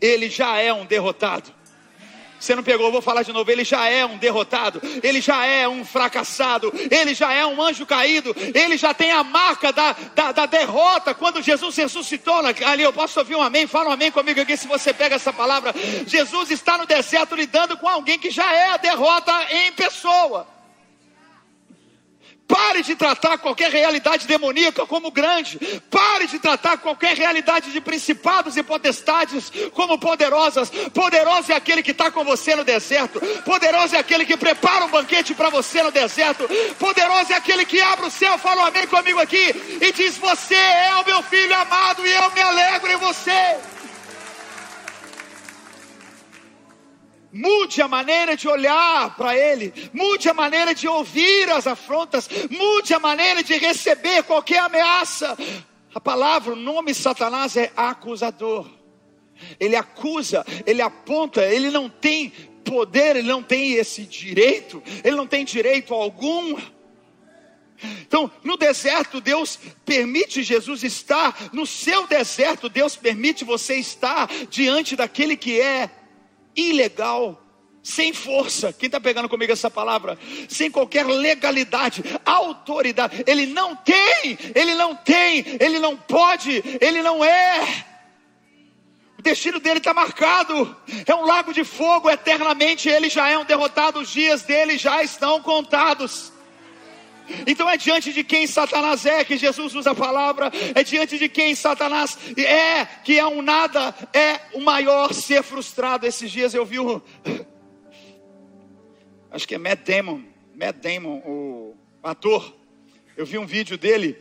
ele 0.00 0.28
já 0.28 0.58
é 0.58 0.72
um 0.72 0.84
derrotado. 0.84 1.58
Você 2.38 2.54
não 2.54 2.62
pegou, 2.62 2.92
vou 2.92 3.02
falar 3.02 3.22
de 3.22 3.32
novo. 3.32 3.50
Ele 3.50 3.64
já 3.64 3.88
é 3.88 4.06
um 4.06 4.16
derrotado, 4.16 4.80
ele 5.02 5.20
já 5.20 5.44
é 5.44 5.68
um 5.68 5.84
fracassado, 5.84 6.72
ele 6.90 7.14
já 7.14 7.32
é 7.32 7.44
um 7.44 7.60
anjo 7.60 7.84
caído, 7.84 8.34
ele 8.54 8.76
já 8.76 8.94
tem 8.94 9.10
a 9.10 9.24
marca 9.24 9.72
da, 9.72 9.96
da, 10.14 10.32
da 10.32 10.46
derrota. 10.46 11.14
Quando 11.14 11.42
Jesus 11.42 11.76
ressuscitou, 11.76 12.40
ali 12.64 12.82
eu 12.82 12.92
posso 12.92 13.18
ouvir 13.18 13.34
um 13.34 13.42
amém, 13.42 13.66
fala 13.66 13.90
um 13.90 13.92
amém 13.92 14.10
comigo 14.10 14.40
aqui 14.40 14.56
se 14.56 14.68
você 14.68 14.92
pega 14.92 15.16
essa 15.16 15.32
palavra. 15.32 15.74
Jesus 16.06 16.50
está 16.50 16.78
no 16.78 16.86
deserto 16.86 17.34
lidando 17.34 17.76
com 17.76 17.88
alguém 17.88 18.18
que 18.18 18.30
já 18.30 18.52
é 18.52 18.70
a 18.70 18.76
derrota 18.76 19.32
em 19.50 19.72
pessoa. 19.72 20.57
Pare 22.48 22.82
de 22.82 22.96
tratar 22.96 23.36
qualquer 23.36 23.70
realidade 23.70 24.26
demoníaca 24.26 24.86
como 24.86 25.10
grande. 25.10 25.58
Pare 25.90 26.26
de 26.26 26.38
tratar 26.38 26.78
qualquer 26.78 27.14
realidade 27.14 27.70
de 27.70 27.78
principados 27.78 28.56
e 28.56 28.62
potestades 28.62 29.52
como 29.74 29.98
poderosas. 29.98 30.70
Poderoso 30.94 31.52
é 31.52 31.54
aquele 31.54 31.82
que 31.82 31.90
está 31.90 32.10
com 32.10 32.24
você 32.24 32.56
no 32.56 32.64
deserto. 32.64 33.20
Poderoso 33.44 33.94
é 33.94 33.98
aquele 33.98 34.24
que 34.24 34.36
prepara 34.36 34.86
um 34.86 34.90
banquete 34.90 35.34
para 35.34 35.50
você 35.50 35.82
no 35.82 35.92
deserto. 35.92 36.48
Poderoso 36.78 37.34
é 37.34 37.36
aquele 37.36 37.66
que 37.66 37.82
abre 37.82 38.06
o 38.06 38.10
céu, 38.10 38.38
fala 38.38 38.62
um 38.62 38.66
amém 38.66 38.86
comigo 38.86 39.20
aqui 39.20 39.54
e 39.82 39.92
diz: 39.92 40.16
Você 40.16 40.54
é 40.54 40.94
o 40.96 41.04
meu 41.04 41.22
filho 41.24 41.54
amado 41.54 42.06
e 42.06 42.10
eu 42.10 42.32
me 42.32 42.40
alegro 42.40 42.90
em 42.90 42.96
você. 42.96 43.77
Mude 47.32 47.82
a 47.82 47.88
maneira 47.88 48.36
de 48.36 48.48
olhar 48.48 49.14
para 49.16 49.36
Ele, 49.36 49.72
mude 49.92 50.28
a 50.28 50.34
maneira 50.34 50.74
de 50.74 50.88
ouvir 50.88 51.50
as 51.50 51.66
afrontas, 51.66 52.28
mude 52.50 52.94
a 52.94 52.98
maneira 52.98 53.42
de 53.42 53.54
receber 53.58 54.22
qualquer 54.22 54.60
ameaça. 54.60 55.36
A 55.94 56.00
palavra, 56.00 56.52
o 56.52 56.56
nome 56.56 56.94
Satanás 56.94 57.56
é 57.56 57.70
acusador. 57.76 58.66
Ele 59.60 59.76
acusa, 59.76 60.44
ele 60.66 60.80
aponta, 60.80 61.44
ele 61.44 61.70
não 61.70 61.88
tem 61.88 62.30
poder, 62.64 63.16
ele 63.16 63.28
não 63.28 63.42
tem 63.42 63.72
esse 63.72 64.02
direito, 64.02 64.82
ele 65.04 65.16
não 65.16 65.26
tem 65.26 65.44
direito 65.44 65.94
algum. 65.94 66.58
Então, 68.00 68.30
no 68.42 68.56
deserto, 68.56 69.20
Deus 69.20 69.58
permite 69.84 70.42
Jesus 70.42 70.82
estar, 70.82 71.50
no 71.52 71.64
seu 71.66 72.06
deserto, 72.06 72.68
Deus 72.68 72.96
permite 72.96 73.44
você 73.44 73.76
estar 73.76 74.28
diante 74.50 74.96
daquele 74.96 75.36
que 75.36 75.60
é 75.60 75.90
ilegal, 76.58 77.40
sem 77.82 78.12
força. 78.12 78.72
Quem 78.72 78.86
está 78.86 79.00
pegando 79.00 79.28
comigo 79.28 79.52
essa 79.52 79.70
palavra? 79.70 80.18
Sem 80.48 80.70
qualquer 80.70 81.06
legalidade. 81.06 82.02
autoridade. 82.24 83.24
Ele 83.26 83.46
não 83.46 83.74
tem, 83.76 84.38
ele 84.54 84.74
não 84.74 84.94
tem, 84.94 85.44
ele 85.60 85.78
não 85.78 85.96
pode, 85.96 86.62
ele 86.80 87.02
não 87.02 87.24
é. 87.24 87.86
O 89.18 89.22
destino 89.22 89.58
dele 89.58 89.78
está 89.78 89.92
marcado. 89.92 90.76
É 91.04 91.14
um 91.14 91.24
lago 91.24 91.52
de 91.52 91.64
fogo 91.64 92.08
eternamente. 92.08 92.88
Ele 92.88 93.08
já 93.08 93.28
é 93.28 93.36
um 93.36 93.44
derrotado. 93.44 93.98
Os 93.98 94.10
dias 94.10 94.42
dele 94.42 94.78
já 94.78 95.02
estão 95.02 95.42
contados. 95.42 96.32
Então 97.46 97.68
é 97.68 97.76
diante 97.76 98.12
de 98.12 98.24
quem 98.24 98.46
Satanás 98.46 99.04
é 99.06 99.24
que 99.24 99.36
Jesus 99.36 99.74
usa 99.74 99.90
a 99.90 99.94
palavra, 99.94 100.50
é 100.74 100.82
diante 100.82 101.18
de 101.18 101.28
quem 101.28 101.54
Satanás 101.54 102.18
é, 102.36 102.84
que 102.84 103.18
é 103.18 103.26
um 103.26 103.42
nada, 103.42 103.94
é 104.12 104.40
o 104.54 104.60
maior 104.60 105.12
ser 105.12 105.42
frustrado. 105.42 106.06
Esses 106.06 106.30
dias 106.30 106.54
eu 106.54 106.64
vi 106.64 106.78
o. 106.78 107.02
Acho 109.30 109.46
que 109.46 109.54
é 109.54 109.58
Matt 109.58 109.80
Damon, 109.86 110.22
Matt 110.54 110.76
Damon, 110.76 111.22
o 111.24 111.76
ator. 112.02 112.56
Eu 113.16 113.26
vi 113.26 113.36
um 113.36 113.46
vídeo 113.46 113.76
dele, 113.76 114.16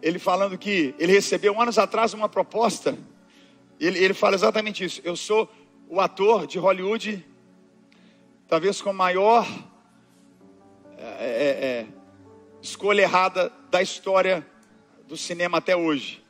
ele 0.00 0.18
falando 0.18 0.56
que 0.56 0.94
ele 0.98 1.12
recebeu 1.12 1.60
anos 1.60 1.78
atrás 1.78 2.14
uma 2.14 2.28
proposta 2.28 2.96
ele, 3.80 3.98
ele 3.98 4.14
fala 4.14 4.34
exatamente 4.34 4.84
isso. 4.84 5.00
Eu 5.04 5.16
sou 5.16 5.48
o 5.88 6.00
ator 6.00 6.46
de 6.46 6.58
Hollywood, 6.58 7.24
talvez 8.48 8.80
com 8.80 8.92
maior 8.92 9.46
é, 10.98 11.04
é, 11.04 11.66
é, 11.66 11.86
escolha 12.68 13.02
errada 13.02 13.52
da 13.70 13.82
história 13.82 14.46
do 15.06 15.16
cinema 15.16 15.58
até 15.58 15.74
hoje. 15.74 16.22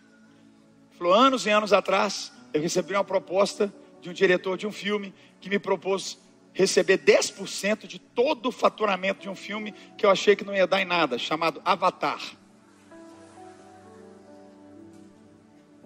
Falou, 0.93 1.13
anos 1.13 1.47
e 1.47 1.51
anos 1.51 1.73
atrás, 1.73 2.33
eu 2.53 2.61
recebi 2.61 2.95
uma 2.95 3.05
proposta 3.05 3.73
de 4.01 4.09
um 4.09 4.13
diretor 4.13 4.57
de 4.57 4.67
um 4.67 4.73
filme 4.73 5.13
que 5.41 5.51
me 5.51 5.59
propôs 5.59 6.19
receber 6.53 6.99
10% 6.99 7.87
de 7.87 7.99
todo 7.99 8.47
o 8.47 8.53
faturamento 8.53 9.21
de 9.21 9.29
um 9.29 9.35
filme 9.35 9.73
que 9.97 10.07
eu 10.07 10.11
achei 10.11 10.35
que 10.35 10.45
não 10.45 10.55
ia 10.55 10.67
dar 10.67 10.81
em 10.81 10.85
nada, 10.85 11.19
chamado 11.19 11.61
Avatar. 11.65 12.21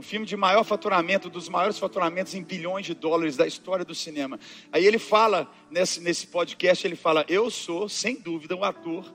um 0.02 0.04
filme 0.04 0.26
de 0.26 0.36
maior 0.36 0.64
faturamento, 0.64 1.30
dos 1.30 1.48
maiores 1.48 1.78
faturamentos 1.78 2.34
em 2.34 2.42
bilhões 2.42 2.84
de 2.84 2.92
dólares 2.92 3.36
da 3.36 3.46
história 3.46 3.84
do 3.84 3.94
cinema. 3.94 4.36
Aí 4.72 4.84
ele 4.84 4.98
fala, 4.98 5.48
nesse, 5.70 6.00
nesse 6.00 6.26
podcast, 6.26 6.84
ele 6.84 6.96
fala: 6.96 7.24
Eu 7.28 7.48
sou, 7.52 7.88
sem 7.88 8.16
dúvida, 8.16 8.56
um 8.56 8.64
ator 8.64 9.14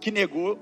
que 0.00 0.10
negou 0.10 0.58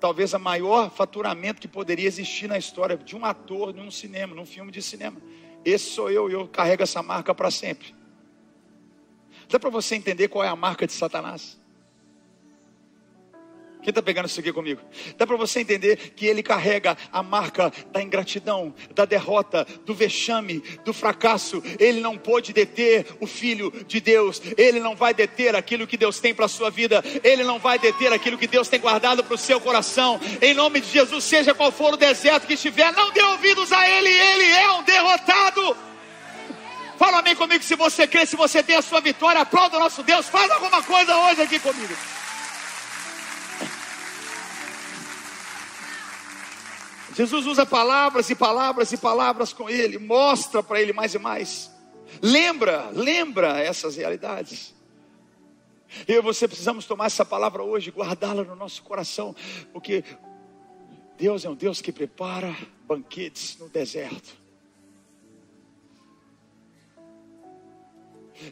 talvez 0.00 0.34
a 0.34 0.38
maior 0.38 0.90
faturamento 0.90 1.60
que 1.60 1.68
poderia 1.68 2.08
existir 2.08 2.48
na 2.48 2.56
história 2.56 2.96
de 2.96 3.14
um 3.14 3.24
ator 3.24 3.74
num 3.74 3.90
cinema, 3.90 4.34
num 4.34 4.46
filme 4.46 4.72
de 4.72 4.80
cinema. 4.80 5.20
Esse 5.64 5.90
sou 5.90 6.10
eu, 6.10 6.30
e 6.30 6.32
eu 6.32 6.48
carrego 6.48 6.82
essa 6.82 7.02
marca 7.02 7.34
para 7.34 7.50
sempre. 7.50 7.94
Dá 9.48 9.60
para 9.60 9.68
você 9.68 9.94
entender 9.94 10.28
qual 10.28 10.42
é 10.42 10.48
a 10.48 10.56
marca 10.56 10.86
de 10.86 10.92
Satanás? 10.92 11.59
Quem 13.82 13.90
está 13.90 14.02
pegando 14.02 14.26
isso 14.26 14.40
aqui 14.40 14.52
comigo? 14.52 14.80
Dá 15.16 15.26
para 15.26 15.36
você 15.36 15.60
entender 15.60 16.12
que 16.14 16.26
ele 16.26 16.42
carrega 16.42 16.96
a 17.10 17.22
marca 17.22 17.72
da 17.90 18.02
ingratidão, 18.02 18.74
da 18.94 19.04
derrota, 19.04 19.66
do 19.86 19.94
vexame, 19.94 20.60
do 20.84 20.92
fracasso. 20.92 21.62
Ele 21.78 22.00
não 22.00 22.18
pôde 22.18 22.52
deter 22.52 23.06
o 23.20 23.26
Filho 23.26 23.72
de 23.86 24.00
Deus. 24.00 24.42
Ele 24.56 24.80
não 24.80 24.94
vai 24.94 25.14
deter 25.14 25.56
aquilo 25.56 25.86
que 25.86 25.96
Deus 25.96 26.20
tem 26.20 26.34
para 26.34 26.44
a 26.44 26.48
sua 26.48 26.70
vida. 26.70 27.02
Ele 27.24 27.42
não 27.42 27.58
vai 27.58 27.78
deter 27.78 28.12
aquilo 28.12 28.36
que 28.36 28.46
Deus 28.46 28.68
tem 28.68 28.80
guardado 28.80 29.24
para 29.24 29.34
o 29.34 29.38
seu 29.38 29.58
coração. 29.60 30.20
Em 30.42 30.52
nome 30.52 30.80
de 30.80 30.90
Jesus, 30.90 31.24
seja 31.24 31.54
qual 31.54 31.72
for 31.72 31.94
o 31.94 31.96
deserto 31.96 32.46
que 32.46 32.54
estiver, 32.54 32.92
não 32.92 33.10
dê 33.12 33.22
ouvidos 33.22 33.72
a 33.72 33.88
ele. 33.88 34.10
Ele 34.10 34.44
é 34.44 34.72
um 34.72 34.82
derrotado. 34.82 35.76
Fala 36.98 37.20
amém 37.20 37.34
comigo 37.34 37.64
se 37.64 37.74
você 37.76 38.06
crê, 38.06 38.26
se 38.26 38.36
você 38.36 38.62
tem 38.62 38.76
a 38.76 38.82
sua 38.82 39.00
vitória. 39.00 39.40
Aplauda 39.40 39.78
o 39.78 39.80
nosso 39.80 40.02
Deus. 40.02 40.28
Faz 40.28 40.50
alguma 40.50 40.82
coisa 40.82 41.16
hoje 41.16 41.40
aqui 41.40 41.58
comigo. 41.58 41.94
Jesus 47.20 47.44
usa 47.44 47.66
palavras 47.66 48.30
e 48.30 48.34
palavras 48.34 48.92
e 48.92 48.96
palavras 48.96 49.52
com 49.52 49.68
ele, 49.68 49.98
mostra 49.98 50.62
para 50.62 50.80
ele 50.80 50.90
mais 50.90 51.14
e 51.14 51.18
mais. 51.18 51.70
Lembra, 52.22 52.88
lembra 52.94 53.58
essas 53.60 53.96
realidades. 53.96 54.74
Eu 56.08 56.20
e 56.20 56.22
você 56.22 56.48
precisamos 56.48 56.86
tomar 56.86 57.04
essa 57.04 57.22
palavra 57.22 57.62
hoje, 57.62 57.90
guardá-la 57.90 58.42
no 58.42 58.56
nosso 58.56 58.82
coração, 58.82 59.36
porque 59.70 60.02
Deus 61.18 61.44
é 61.44 61.50
um 61.50 61.54
Deus 61.54 61.82
que 61.82 61.92
prepara 61.92 62.56
banquetes 62.86 63.58
no 63.58 63.68
deserto. 63.68 64.34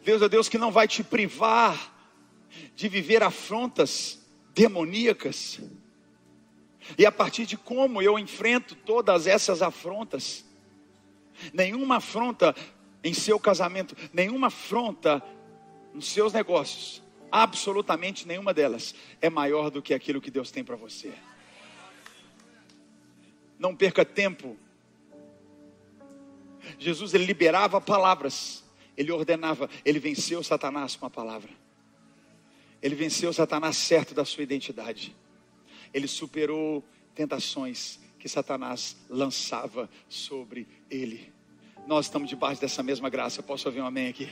Deus 0.05 0.21
é 0.21 0.29
Deus 0.29 0.47
que 0.47 0.59
não 0.59 0.69
vai 0.69 0.87
te 0.87 1.03
privar 1.03 1.91
de 2.75 2.87
viver 2.87 3.23
afrontas 3.23 4.19
demoníacas. 4.53 5.59
E 6.97 7.05
a 7.05 7.11
partir 7.11 7.45
de 7.45 7.57
como 7.57 8.01
eu 8.01 8.17
enfrento 8.17 8.75
todas 8.75 9.27
essas 9.27 9.61
afrontas, 9.61 10.45
nenhuma 11.53 11.97
afronta 11.97 12.55
em 13.03 13.13
seu 13.13 13.39
casamento, 13.39 13.95
nenhuma 14.13 14.47
afronta 14.47 15.23
nos 15.93 16.07
seus 16.07 16.33
negócios, 16.33 17.01
absolutamente 17.31 18.27
nenhuma 18.27 18.53
delas 18.53 18.93
é 19.21 19.29
maior 19.29 19.69
do 19.69 19.81
que 19.81 19.93
aquilo 19.93 20.21
que 20.21 20.31
Deus 20.31 20.51
tem 20.51 20.63
para 20.63 20.75
você. 20.75 21.13
Não 23.57 23.75
perca 23.75 24.05
tempo. 24.05 24.57
Jesus 26.77 27.13
ele 27.13 27.25
liberava 27.25 27.79
palavras, 27.79 28.63
ele 28.95 29.11
ordenava, 29.11 29.69
ele 29.83 29.99
venceu 29.99 30.43
Satanás 30.43 30.95
com 30.95 31.05
a 31.05 31.09
palavra. 31.09 31.51
Ele 32.81 32.95
venceu 32.95 33.33
Satanás 33.33 33.75
certo 33.75 34.13
da 34.13 34.23
sua 34.23 34.43
identidade 34.43 35.15
ele 35.93 36.07
superou 36.07 36.83
tentações 37.15 37.99
que 38.19 38.27
Satanás 38.27 38.95
lançava 39.09 39.89
sobre 40.07 40.67
ele. 40.89 41.31
Nós 41.87 42.05
estamos 42.05 42.29
debaixo 42.29 42.61
dessa 42.61 42.83
mesma 42.83 43.09
graça. 43.09 43.41
Posso 43.41 43.67
ouvir 43.67 43.81
um 43.81 43.85
amém 43.85 44.07
aqui? 44.07 44.29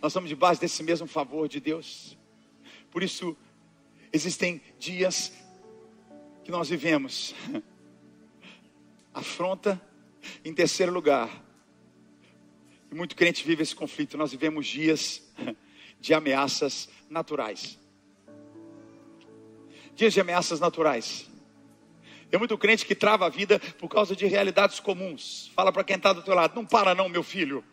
Nós 0.00 0.12
estamos 0.12 0.28
debaixo 0.28 0.60
desse 0.60 0.82
mesmo 0.82 1.06
favor 1.06 1.48
de 1.48 1.58
Deus. 1.60 2.16
Por 2.90 3.02
isso, 3.02 3.36
existem 4.12 4.60
dias 4.78 5.32
que 6.44 6.50
nós 6.50 6.68
vivemos 6.68 7.34
afronta, 9.12 9.80
em 10.44 10.54
terceiro 10.54 10.92
lugar. 10.92 11.42
E 12.90 12.94
muito 12.94 13.16
crente 13.16 13.44
vive 13.44 13.62
esse 13.62 13.74
conflito. 13.74 14.16
Nós 14.16 14.30
vivemos 14.30 14.66
dias 14.66 15.22
de 16.00 16.14
ameaças 16.14 16.88
naturais 17.08 17.78
dias 19.94 20.12
de 20.12 20.20
ameaças 20.20 20.60
naturais. 20.60 21.28
Tem 22.30 22.38
muito 22.38 22.58
crente 22.58 22.84
que 22.84 22.94
trava 22.94 23.26
a 23.26 23.28
vida 23.28 23.60
por 23.78 23.88
causa 23.88 24.16
de 24.16 24.26
realidades 24.26 24.80
comuns. 24.80 25.50
Fala 25.54 25.72
para 25.72 25.84
quem 25.84 25.96
está 25.96 26.12
do 26.12 26.22
teu 26.22 26.34
lado, 26.34 26.54
não 26.54 26.66
para 26.66 26.94
não, 26.94 27.08
meu 27.08 27.22
filho. 27.22 27.64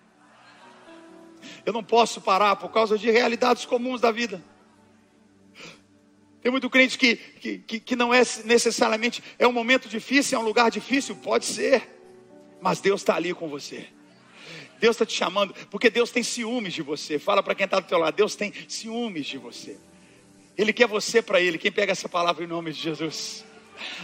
Eu 1.65 1.73
não 1.73 1.83
posso 1.83 2.21
parar 2.21 2.55
por 2.55 2.69
causa 2.69 2.97
de 2.97 3.09
realidades 3.09 3.65
comuns 3.65 3.99
da 3.99 4.11
vida. 4.11 4.43
Tem 6.41 6.51
muito 6.51 6.69
crente 6.69 6.97
que, 6.97 7.15
que, 7.15 7.57
que, 7.59 7.79
que 7.79 7.95
não 7.95 8.13
é 8.13 8.21
necessariamente, 8.45 9.23
é 9.37 9.47
um 9.47 9.51
momento 9.51 9.87
difícil, 9.87 10.37
é 10.37 10.41
um 10.41 10.45
lugar 10.45 10.71
difícil, 10.71 11.15
pode 11.15 11.45
ser, 11.45 11.87
mas 12.59 12.81
Deus 12.81 13.01
está 13.01 13.15
ali 13.15 13.33
com 13.33 13.47
você. 13.47 13.87
Deus 14.79 14.95
está 14.95 15.05
te 15.05 15.13
chamando, 15.13 15.53
porque 15.69 15.89
Deus 15.89 16.09
tem 16.09 16.23
ciúmes 16.23 16.73
de 16.73 16.81
você. 16.81 17.19
Fala 17.19 17.43
para 17.43 17.53
quem 17.53 17.65
está 17.65 17.79
do 17.79 17.87
teu 17.87 17.99
lado, 17.99 18.15
Deus 18.15 18.35
tem 18.35 18.51
ciúmes 18.67 19.27
de 19.27 19.37
você. 19.37 19.77
Ele 20.57 20.73
quer 20.73 20.87
você 20.87 21.21
para 21.21 21.39
Ele. 21.39 21.57
Quem 21.57 21.71
pega 21.71 21.91
essa 21.91 22.09
palavra 22.09 22.43
em 22.43 22.47
nome 22.47 22.71
de 22.71 22.81
Jesus? 22.81 23.45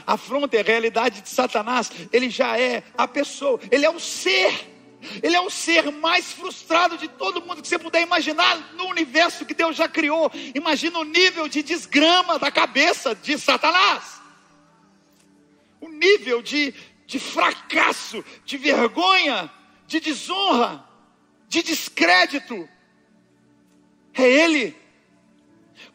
Afronta 0.06 0.58
é 0.58 0.62
a 0.62 0.64
realidade 0.64 1.22
de 1.22 1.30
Satanás. 1.30 1.92
Ele 2.12 2.30
já 2.30 2.60
é 2.60 2.84
a 2.98 3.08
pessoa, 3.08 3.60
ele 3.72 3.86
é 3.86 3.90
o 3.90 4.00
ser. 4.00 4.76
Ele 5.22 5.36
é 5.36 5.42
o 5.42 5.50
ser 5.50 5.92
mais 5.92 6.34
frustrado 6.34 6.98
de 6.98 7.08
todo 7.08 7.42
mundo 7.42 7.62
que 7.62 7.68
você 7.68 7.78
puder 7.78 8.02
imaginar 8.02 8.74
no 8.74 8.86
universo 8.86 9.46
que 9.46 9.54
Deus 9.54 9.76
já 9.76 9.88
criou. 9.88 10.32
Imagina 10.56 10.98
o 10.98 11.04
nível 11.04 11.48
de 11.48 11.62
desgrama 11.62 12.40
da 12.40 12.50
cabeça 12.50 13.14
de 13.14 13.38
Satanás. 13.38 14.20
O 15.80 15.88
nível 15.88 16.42
de, 16.42 16.74
de 17.06 17.20
fracasso, 17.20 18.26
de 18.44 18.58
vergonha, 18.58 19.52
de 19.86 20.00
desonra, 20.00 20.84
de 21.48 21.62
descrédito. 21.62 22.68
É 24.16 24.24
Ele. 24.24 24.76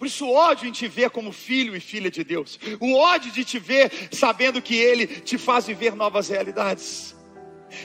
Por 0.02 0.06
isso, 0.06 0.26
o 0.26 0.34
ódio 0.34 0.66
em 0.66 0.72
te 0.72 0.88
ver 0.88 1.10
como 1.10 1.30
filho 1.30 1.76
e 1.76 1.78
filha 1.78 2.10
de 2.10 2.24
Deus, 2.24 2.58
o 2.80 2.96
ódio 2.96 3.30
de 3.30 3.44
te 3.44 3.60
ver 3.60 4.08
sabendo 4.10 4.60
que 4.60 4.74
Ele 4.74 5.06
te 5.06 5.38
faz 5.38 5.68
viver 5.68 5.94
novas 5.94 6.28
realidades. 6.28 7.14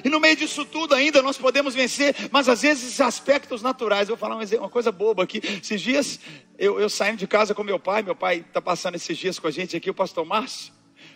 E 0.03 0.09
no 0.09 0.19
meio 0.19 0.35
disso 0.35 0.65
tudo 0.65 0.95
ainda 0.95 1.21
nós 1.21 1.37
podemos 1.37 1.75
vencer, 1.75 2.15
mas 2.31 2.49
às 2.49 2.63
vezes 2.63 2.99
aspectos 2.99 3.61
naturais. 3.61 4.09
Eu 4.09 4.15
vou 4.15 4.17
falar 4.17 4.35
uma 4.35 4.67
coisa 4.67 4.91
boba 4.91 5.21
aqui. 5.21 5.39
Esses 5.61 5.79
dias 5.79 6.19
eu, 6.57 6.79
eu 6.79 6.89
saindo 6.89 7.19
de 7.19 7.27
casa 7.27 7.53
com 7.53 7.63
meu 7.63 7.77
pai, 7.77 8.01
meu 8.01 8.15
pai 8.15 8.37
está 8.37 8.59
passando 8.59 8.95
esses 8.95 9.15
dias 9.15 9.37
com 9.37 9.45
a 9.45 9.51
gente 9.51 9.77
aqui, 9.77 9.87
o 9.87 9.93
pastor 9.93 10.25
Márcio, 10.25 10.73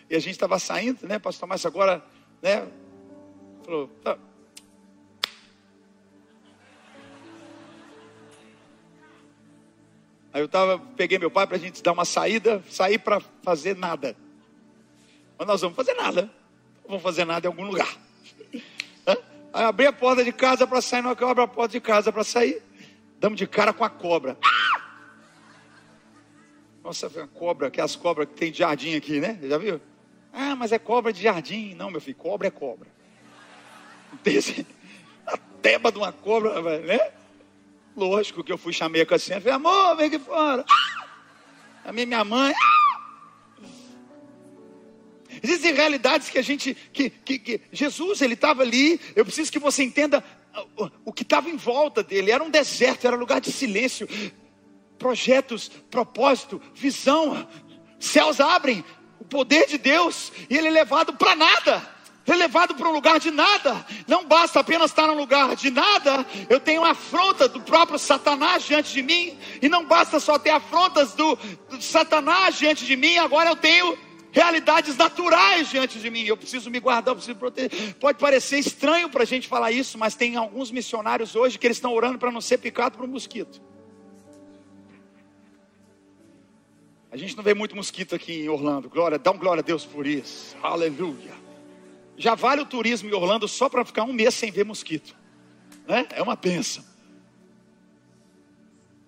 e 0.07 0.15
a 0.15 0.19
gente 0.19 0.33
estava 0.33 0.59
saindo, 0.59 1.07
né? 1.07 1.17
Pastor 1.17 1.49
Márcio 1.49 1.67
agora, 1.67 2.05
né? 2.43 2.67
Falou, 3.65 3.87
tá, 4.03 4.19
Aí 10.33 10.41
eu 10.41 10.47
tava, 10.47 10.79
peguei 10.95 11.19
meu 11.19 11.29
pai 11.29 11.45
para 11.45 11.57
a 11.57 11.59
gente 11.59 11.83
dar 11.83 11.91
uma 11.91 12.05
saída, 12.05 12.63
sair 12.69 12.97
para 12.97 13.19
fazer 13.43 13.75
nada. 13.75 14.15
Mas 15.37 15.47
nós 15.47 15.61
vamos 15.61 15.75
fazer 15.75 15.93
nada. 15.93 16.23
Não 16.83 16.89
vamos 16.89 17.03
fazer 17.03 17.25
nada 17.25 17.47
em 17.47 17.49
algum 17.49 17.65
lugar. 17.65 17.97
Aí 19.53 19.65
abri 19.65 19.85
a 19.85 19.91
porta 19.91 20.23
de 20.23 20.31
casa 20.31 20.65
para 20.65 20.81
sair, 20.81 21.01
não 21.01 21.13
que 21.13 21.23
eu 21.23 21.27
abro 21.27 21.43
a 21.43 21.47
porta 21.47 21.73
de 21.73 21.81
casa 21.81 22.11
para 22.11 22.23
sair, 22.23 22.61
damos 23.19 23.37
de 23.37 23.45
cara 23.45 23.73
com 23.73 23.83
a 23.83 23.89
cobra. 23.89 24.37
Nossa, 26.81 27.09
foi 27.09 27.21
uma 27.21 27.27
cobra, 27.27 27.67
aquelas 27.67 27.95
cobras 27.95 28.27
que 28.29 28.35
tem 28.35 28.51
de 28.51 28.59
jardim 28.59 28.95
aqui, 28.95 29.19
né? 29.19 29.37
Já 29.43 29.57
viu? 29.57 29.81
Ah, 30.33 30.55
mas 30.55 30.71
é 30.71 30.79
cobra 30.79 31.11
de 31.11 31.21
jardim. 31.21 31.75
Não, 31.75 31.91
meu 31.91 31.99
filho, 31.99 32.15
cobra 32.15 32.47
é 32.47 32.51
cobra. 32.51 32.87
Tem 34.23 34.37
assim, 34.37 34.65
a 35.27 35.37
teba 35.61 35.91
de 35.91 35.97
uma 35.97 36.11
cobra, 36.11 36.79
né? 36.79 37.11
Lógico 37.95 38.43
que 38.43 38.51
eu 38.51 38.57
fui, 38.57 38.73
chamei 38.73 39.01
a 39.01 39.05
Cassiana, 39.05 39.41
falei, 39.41 39.55
amor, 39.55 39.95
vem 39.97 40.07
aqui 40.07 40.19
fora. 40.19 40.65
A 41.83 41.91
minha, 41.91 42.23
mãe. 42.23 42.53
Existem 45.41 45.73
realidades 45.73 46.29
que 46.29 46.37
a 46.37 46.41
gente, 46.43 46.75
que, 46.93 47.09
que, 47.09 47.39
que 47.39 47.61
Jesus, 47.71 48.21
ele 48.21 48.35
estava 48.35 48.61
ali. 48.61 49.01
Eu 49.15 49.25
preciso 49.25 49.51
que 49.51 49.57
você 49.57 49.81
entenda 49.83 50.23
o, 50.77 50.89
o 51.05 51.13
que 51.13 51.23
estava 51.23 51.49
em 51.49 51.57
volta 51.57 52.03
dele. 52.03 52.29
Era 52.29 52.43
um 52.43 52.51
deserto, 52.51 53.07
era 53.07 53.15
lugar 53.15 53.41
de 53.41 53.51
silêncio. 53.51 54.07
Projetos, 54.99 55.69
propósito, 55.89 56.61
visão. 56.75 57.47
Céus 57.99 58.39
abrem, 58.39 58.85
o 59.19 59.25
poder 59.25 59.67
de 59.67 59.79
Deus, 59.79 60.31
e 60.49 60.55
ele 60.55 60.67
é 60.67 60.71
levado 60.71 61.13
para 61.13 61.35
nada 61.35 62.00
levado 62.37 62.75
para 62.75 62.87
um 62.87 62.91
lugar 62.91 63.19
de 63.19 63.31
nada. 63.31 63.85
Não 64.07 64.25
basta 64.25 64.59
apenas 64.59 64.91
estar 64.91 65.07
num 65.07 65.15
lugar 65.15 65.55
de 65.55 65.69
nada, 65.69 66.25
eu 66.49 66.59
tenho 66.59 66.83
afronta 66.83 67.47
do 67.47 67.61
próprio 67.61 67.97
Satanás 67.97 68.63
diante 68.63 68.93
de 68.93 69.01
mim, 69.01 69.37
e 69.61 69.69
não 69.69 69.85
basta 69.85 70.19
só 70.19 70.37
ter 70.37 70.51
afrontas 70.51 71.13
do, 71.13 71.35
do 71.69 71.81
Satanás 71.81 72.57
diante 72.57 72.85
de 72.85 72.95
mim, 72.95 73.17
agora 73.17 73.49
eu 73.49 73.55
tenho 73.55 73.97
realidades 74.31 74.95
naturais 74.95 75.69
diante 75.69 75.99
de 75.99 76.09
mim. 76.09 76.23
Eu 76.23 76.37
preciso 76.37 76.69
me 76.69 76.79
guardar, 76.79 77.11
eu 77.11 77.15
preciso 77.17 77.37
proteger. 77.37 77.95
Pode 77.95 78.17
parecer 78.17 78.59
estranho 78.59 79.09
para 79.09 79.23
a 79.23 79.25
gente 79.25 79.47
falar 79.47 79.71
isso, 79.71 79.97
mas 79.97 80.15
tem 80.15 80.35
alguns 80.35 80.71
missionários 80.71 81.35
hoje 81.35 81.59
que 81.59 81.67
eles 81.67 81.77
estão 81.77 81.93
orando 81.93 82.17
para 82.17 82.31
não 82.31 82.41
ser 82.41 82.57
picado 82.57 82.97
por 82.97 83.05
um 83.05 83.09
mosquito. 83.09 83.61
A 87.11 87.17
gente 87.17 87.35
não 87.35 87.43
vê 87.43 87.53
muito 87.53 87.75
mosquito 87.75 88.15
aqui 88.15 88.43
em 88.43 88.47
Orlando. 88.47 88.89
Glória, 88.89 89.19
dá 89.19 89.31
um 89.31 89.37
glória 89.37 89.59
a 89.59 89.63
Deus 89.63 89.85
por 89.85 90.07
isso. 90.07 90.55
Aleluia. 90.63 91.40
Já 92.17 92.35
vale 92.35 92.61
o 92.61 92.65
turismo 92.65 93.09
em 93.09 93.13
Orlando 93.13 93.47
só 93.47 93.69
para 93.69 93.85
ficar 93.85 94.03
um 94.03 94.13
mês 94.13 94.33
sem 94.35 94.51
ver 94.51 94.65
mosquito. 94.65 95.15
Né? 95.87 96.07
É 96.11 96.21
uma 96.21 96.35
benção. 96.35 96.83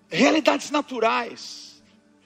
Realidades 0.08 0.70
naturais, 0.70 1.82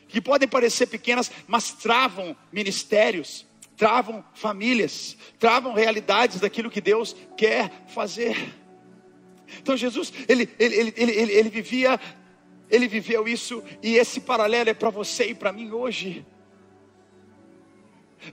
que 0.08 0.20
podem 0.20 0.48
parecer 0.48 0.86
pequenas, 0.86 1.30
mas 1.46 1.72
travam 1.72 2.36
ministérios, 2.52 3.46
travam 3.76 4.24
famílias, 4.34 5.16
travam 5.38 5.72
realidades 5.72 6.40
daquilo 6.40 6.70
que 6.70 6.80
Deus 6.80 7.14
quer 7.36 7.70
fazer. 7.88 8.54
Então 9.60 9.76
Jesus, 9.76 10.12
ele, 10.28 10.48
ele, 10.58 10.74
ele, 10.76 10.94
ele, 10.96 11.32
ele 11.32 11.48
vivia, 11.48 11.98
ele 12.68 12.88
viveu 12.88 13.26
isso, 13.26 13.62
e 13.82 13.96
esse 13.96 14.20
paralelo 14.20 14.70
é 14.70 14.74
para 14.74 14.90
você 14.90 15.26
e 15.26 15.34
para 15.34 15.52
mim 15.52 15.70
hoje. 15.70 16.26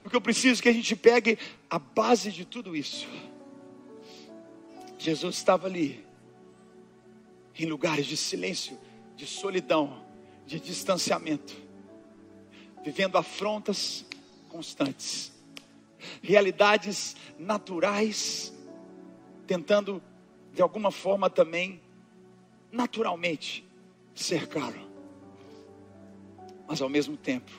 Porque 0.02 0.16
eu 0.16 0.20
preciso 0.20 0.62
que 0.62 0.68
a 0.68 0.72
gente 0.72 0.94
pegue 0.96 1.38
a 1.70 1.78
base 1.78 2.30
de 2.30 2.44
tudo 2.44 2.76
isso. 2.76 3.06
Jesus 4.98 5.36
estava 5.36 5.66
ali, 5.66 6.04
em 7.58 7.66
lugares 7.66 8.06
de 8.06 8.16
silêncio, 8.16 8.78
de 9.14 9.26
solidão, 9.26 10.04
de 10.46 10.60
distanciamento, 10.60 11.56
vivendo 12.84 13.16
afrontas 13.16 14.04
constantes, 14.48 15.32
realidades 16.22 17.16
naturais, 17.38 18.52
tentando 19.46 20.02
de 20.52 20.62
alguma 20.62 20.90
forma 20.90 21.28
também, 21.28 21.80
naturalmente, 22.72 23.66
cercá-lo, 24.14 24.90
mas 26.66 26.80
ao 26.80 26.88
mesmo 26.88 27.16
tempo, 27.16 27.52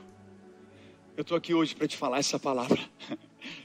eu 1.17 1.23
estou 1.23 1.36
aqui 1.36 1.51
hoje 1.51 1.75
para 1.75 1.88
te 1.88 1.97
falar 1.97 2.19
essa 2.19 2.38
palavra. 2.38 2.80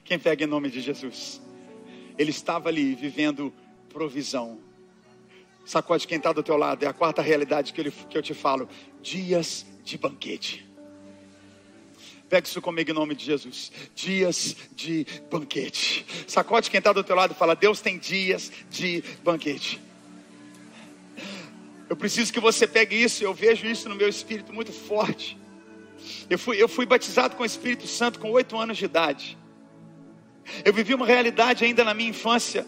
Quem 0.04 0.18
pega 0.18 0.44
em 0.44 0.46
nome 0.46 0.70
de 0.70 0.80
Jesus? 0.80 1.38
Ele 2.16 2.30
estava 2.30 2.70
ali 2.70 2.94
vivendo 2.94 3.52
provisão. 3.90 4.58
Sacode 5.64 6.08
quem 6.08 6.16
está 6.16 6.32
do 6.32 6.42
teu 6.42 6.56
lado. 6.56 6.82
É 6.82 6.88
a 6.88 6.92
quarta 6.92 7.22
realidade 7.22 7.72
que, 7.72 7.92
eu 8.14 8.22
te 8.22 8.34
falo. 8.34 8.68
Dias 9.00 9.66
de 9.84 9.96
banquete. 9.96 10.66
Pega 12.28 12.46
isso 12.48 12.60
comigo 12.60 12.90
em 12.90 12.94
nome 12.94 13.14
de 13.14 13.24
Jesus. 13.24 13.70
Dias 13.94 14.56
de 14.74 15.06
banquete. 15.30 16.04
Sacode 16.26 16.70
quem 16.70 16.78
está 16.78 16.92
do 16.92 17.04
teu 17.04 17.14
lado 17.14 17.32
e 17.32 17.36
fala: 17.36 17.54
Deus 17.54 17.80
tem 17.80 17.98
dias 17.98 18.50
de 18.70 19.04
banquete. 19.22 19.80
Eu 21.88 21.96
preciso 21.96 22.32
que 22.32 22.40
você 22.40 22.66
pegue 22.66 22.96
isso. 22.96 23.22
Eu 23.22 23.32
vejo 23.32 23.66
isso 23.66 23.88
no 23.88 23.94
meu 23.94 24.08
espírito 24.08 24.52
muito 24.52 24.72
forte. 24.72 25.38
Eu 26.28 26.38
fui, 26.38 26.62
eu 26.62 26.68
fui 26.68 26.86
batizado 26.86 27.36
com 27.36 27.42
o 27.42 27.46
Espírito 27.46 27.86
Santo 27.86 28.18
com 28.18 28.30
oito 28.30 28.56
anos 28.56 28.78
de 28.78 28.84
idade. 28.84 29.38
Eu 30.64 30.72
vivi 30.72 30.94
uma 30.94 31.06
realidade 31.06 31.64
ainda 31.64 31.84
na 31.84 31.94
minha 31.94 32.10
infância 32.10 32.66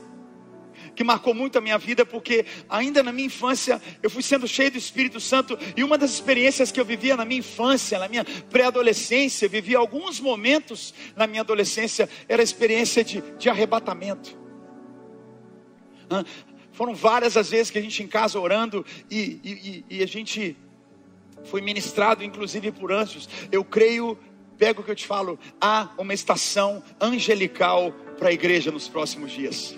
que 0.94 1.04
marcou 1.04 1.34
muito 1.34 1.58
a 1.58 1.60
minha 1.60 1.76
vida, 1.76 2.06
porque 2.06 2.46
ainda 2.68 3.02
na 3.02 3.12
minha 3.12 3.26
infância 3.26 3.80
eu 4.02 4.08
fui 4.08 4.22
sendo 4.22 4.46
cheio 4.46 4.70
do 4.70 4.78
Espírito 4.78 5.20
Santo, 5.20 5.58
e 5.76 5.82
uma 5.82 5.98
das 5.98 6.12
experiências 6.12 6.70
que 6.70 6.80
eu 6.80 6.84
vivia 6.84 7.16
na 7.16 7.24
minha 7.24 7.40
infância, 7.40 7.98
na 7.98 8.08
minha 8.08 8.24
pré-adolescência, 8.24 9.48
vivi 9.48 9.74
alguns 9.74 10.20
momentos 10.20 10.94
na 11.16 11.26
minha 11.26 11.42
adolescência, 11.42 12.08
era 12.28 12.42
a 12.42 12.44
experiência 12.44 13.02
de, 13.02 13.20
de 13.38 13.48
arrebatamento. 13.48 14.38
Foram 16.72 16.94
várias 16.94 17.36
as 17.36 17.50
vezes 17.50 17.70
que 17.70 17.78
a 17.78 17.82
gente 17.82 18.02
em 18.02 18.06
casa 18.06 18.38
orando 18.38 18.84
e, 19.10 19.40
e, 19.44 19.84
e 19.98 20.02
a 20.02 20.06
gente 20.06 20.56
foi 21.44 21.60
ministrado 21.60 22.24
inclusive 22.24 22.72
por 22.72 22.92
anjos. 22.92 23.28
Eu 23.50 23.64
creio, 23.64 24.18
pego 24.58 24.80
o 24.80 24.84
que 24.84 24.90
eu 24.90 24.96
te 24.96 25.06
falo, 25.06 25.38
há 25.60 25.90
uma 25.98 26.14
estação 26.14 26.82
angelical 27.00 27.92
para 28.18 28.28
a 28.28 28.32
igreja 28.32 28.70
nos 28.70 28.88
próximos 28.88 29.32
dias. 29.32 29.76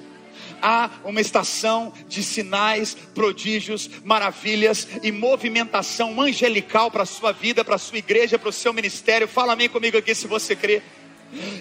Há 0.60 0.90
uma 1.04 1.20
estação 1.20 1.92
de 2.08 2.22
sinais, 2.22 2.94
prodígios, 3.14 3.90
maravilhas 4.04 4.88
e 5.02 5.12
movimentação 5.12 6.20
angelical 6.20 6.90
para 6.90 7.02
a 7.02 7.06
sua 7.06 7.32
vida, 7.32 7.64
para 7.64 7.74
a 7.74 7.78
sua 7.78 7.98
igreja, 7.98 8.38
para 8.38 8.48
o 8.48 8.52
seu 8.52 8.72
ministério. 8.72 9.28
Fala 9.28 9.52
amém 9.52 9.68
comigo 9.68 9.98
aqui 9.98 10.14
se 10.14 10.26
você 10.26 10.56
crê. 10.56 10.82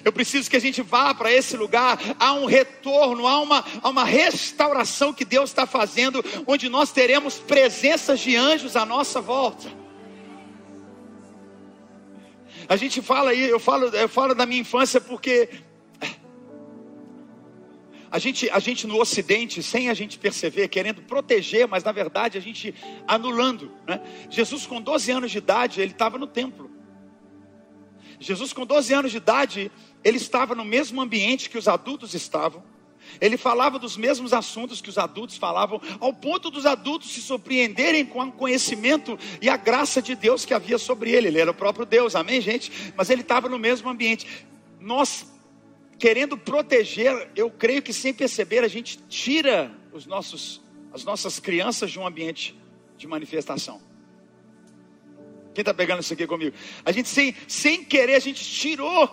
Eu 0.03 0.11
preciso 0.11 0.49
que 0.49 0.55
a 0.55 0.61
gente 0.61 0.81
vá 0.81 1.13
para 1.13 1.31
esse 1.31 1.57
lugar. 1.57 1.99
Há 2.19 2.33
um 2.33 2.45
retorno, 2.45 3.27
há 3.27 3.39
uma, 3.39 3.65
há 3.81 3.89
uma 3.89 4.03
restauração 4.03 5.13
que 5.13 5.25
Deus 5.25 5.49
está 5.49 5.65
fazendo, 5.65 6.23
onde 6.47 6.69
nós 6.69 6.91
teremos 6.91 7.37
presenças 7.37 8.19
de 8.19 8.35
anjos 8.35 8.75
à 8.75 8.85
nossa 8.85 9.19
volta. 9.19 9.84
A 12.67 12.75
gente 12.75 13.01
fala 13.01 13.31
aí, 13.31 13.49
eu 13.49 13.59
falo, 13.59 13.87
eu 13.87 14.09
falo 14.09 14.33
da 14.33 14.45
minha 14.45 14.61
infância 14.61 14.99
porque 14.99 15.49
a 18.09 18.17
gente, 18.17 18.49
a 18.49 18.59
gente 18.59 18.87
no 18.87 18.99
Ocidente, 18.99 19.61
sem 19.61 19.89
a 19.89 19.93
gente 19.93 20.17
perceber, 20.17 20.67
querendo 20.69 21.01
proteger, 21.01 21.67
mas 21.67 21.83
na 21.83 21.91
verdade 21.91 22.37
a 22.37 22.41
gente 22.41 22.73
anulando. 23.07 23.71
Né? 23.85 24.01
Jesus, 24.29 24.65
com 24.65 24.81
12 24.81 25.11
anos 25.11 25.31
de 25.31 25.37
idade, 25.37 25.81
ele 25.81 25.91
estava 25.91 26.17
no 26.17 26.25
templo. 26.25 26.71
Jesus, 28.19 28.53
com 28.53 28.65
12 28.65 28.93
anos 28.93 29.11
de 29.11 29.17
idade, 29.17 29.71
ele 30.03 30.17
estava 30.17 30.55
no 30.55 30.63
mesmo 30.63 31.01
ambiente 31.01 31.49
que 31.49 31.57
os 31.57 31.67
adultos 31.67 32.13
estavam. 32.13 32.63
Ele 33.19 33.37
falava 33.37 33.79
dos 33.79 33.97
mesmos 33.97 34.33
assuntos 34.33 34.81
que 34.81 34.89
os 34.89 34.97
adultos 34.97 35.37
falavam, 35.37 35.81
ao 35.99 36.13
ponto 36.13 36.49
dos 36.49 36.65
adultos 36.65 37.11
se 37.11 37.21
surpreenderem 37.21 38.05
com 38.05 38.21
o 38.21 38.31
conhecimento 38.31 39.17
e 39.41 39.49
a 39.49 39.57
graça 39.57 40.01
de 40.01 40.15
Deus 40.15 40.45
que 40.45 40.53
havia 40.53 40.77
sobre 40.77 41.11
ele. 41.11 41.27
Ele 41.27 41.39
era 41.39 41.51
o 41.51 41.55
próprio 41.55 41.85
Deus, 41.85 42.15
amém, 42.15 42.41
gente? 42.41 42.71
Mas 42.95 43.09
ele 43.09 43.21
estava 43.21 43.49
no 43.49 43.59
mesmo 43.59 43.89
ambiente. 43.89 44.45
Nós, 44.79 45.25
querendo 45.97 46.37
proteger, 46.37 47.29
eu 47.35 47.49
creio 47.49 47.81
que 47.81 47.93
sem 47.93 48.13
perceber, 48.13 48.63
a 48.63 48.67
gente 48.67 48.97
tira 49.09 49.71
os 49.93 50.05
nossos, 50.05 50.61
as 50.93 51.03
nossas 51.03 51.39
crianças 51.39 51.91
de 51.91 51.99
um 51.99 52.05
ambiente 52.05 52.55
de 52.97 53.07
manifestação. 53.07 53.81
Quem 55.55 55.61
está 55.61 55.73
pegando 55.73 56.01
isso 56.01 56.13
aqui 56.13 56.27
comigo? 56.27 56.53
A 56.83 56.91
gente 56.91 57.07
sem, 57.07 57.33
sem 57.47 57.81
querer, 57.81 58.15
a 58.15 58.19
gente 58.19 58.43
tirou, 58.43 59.09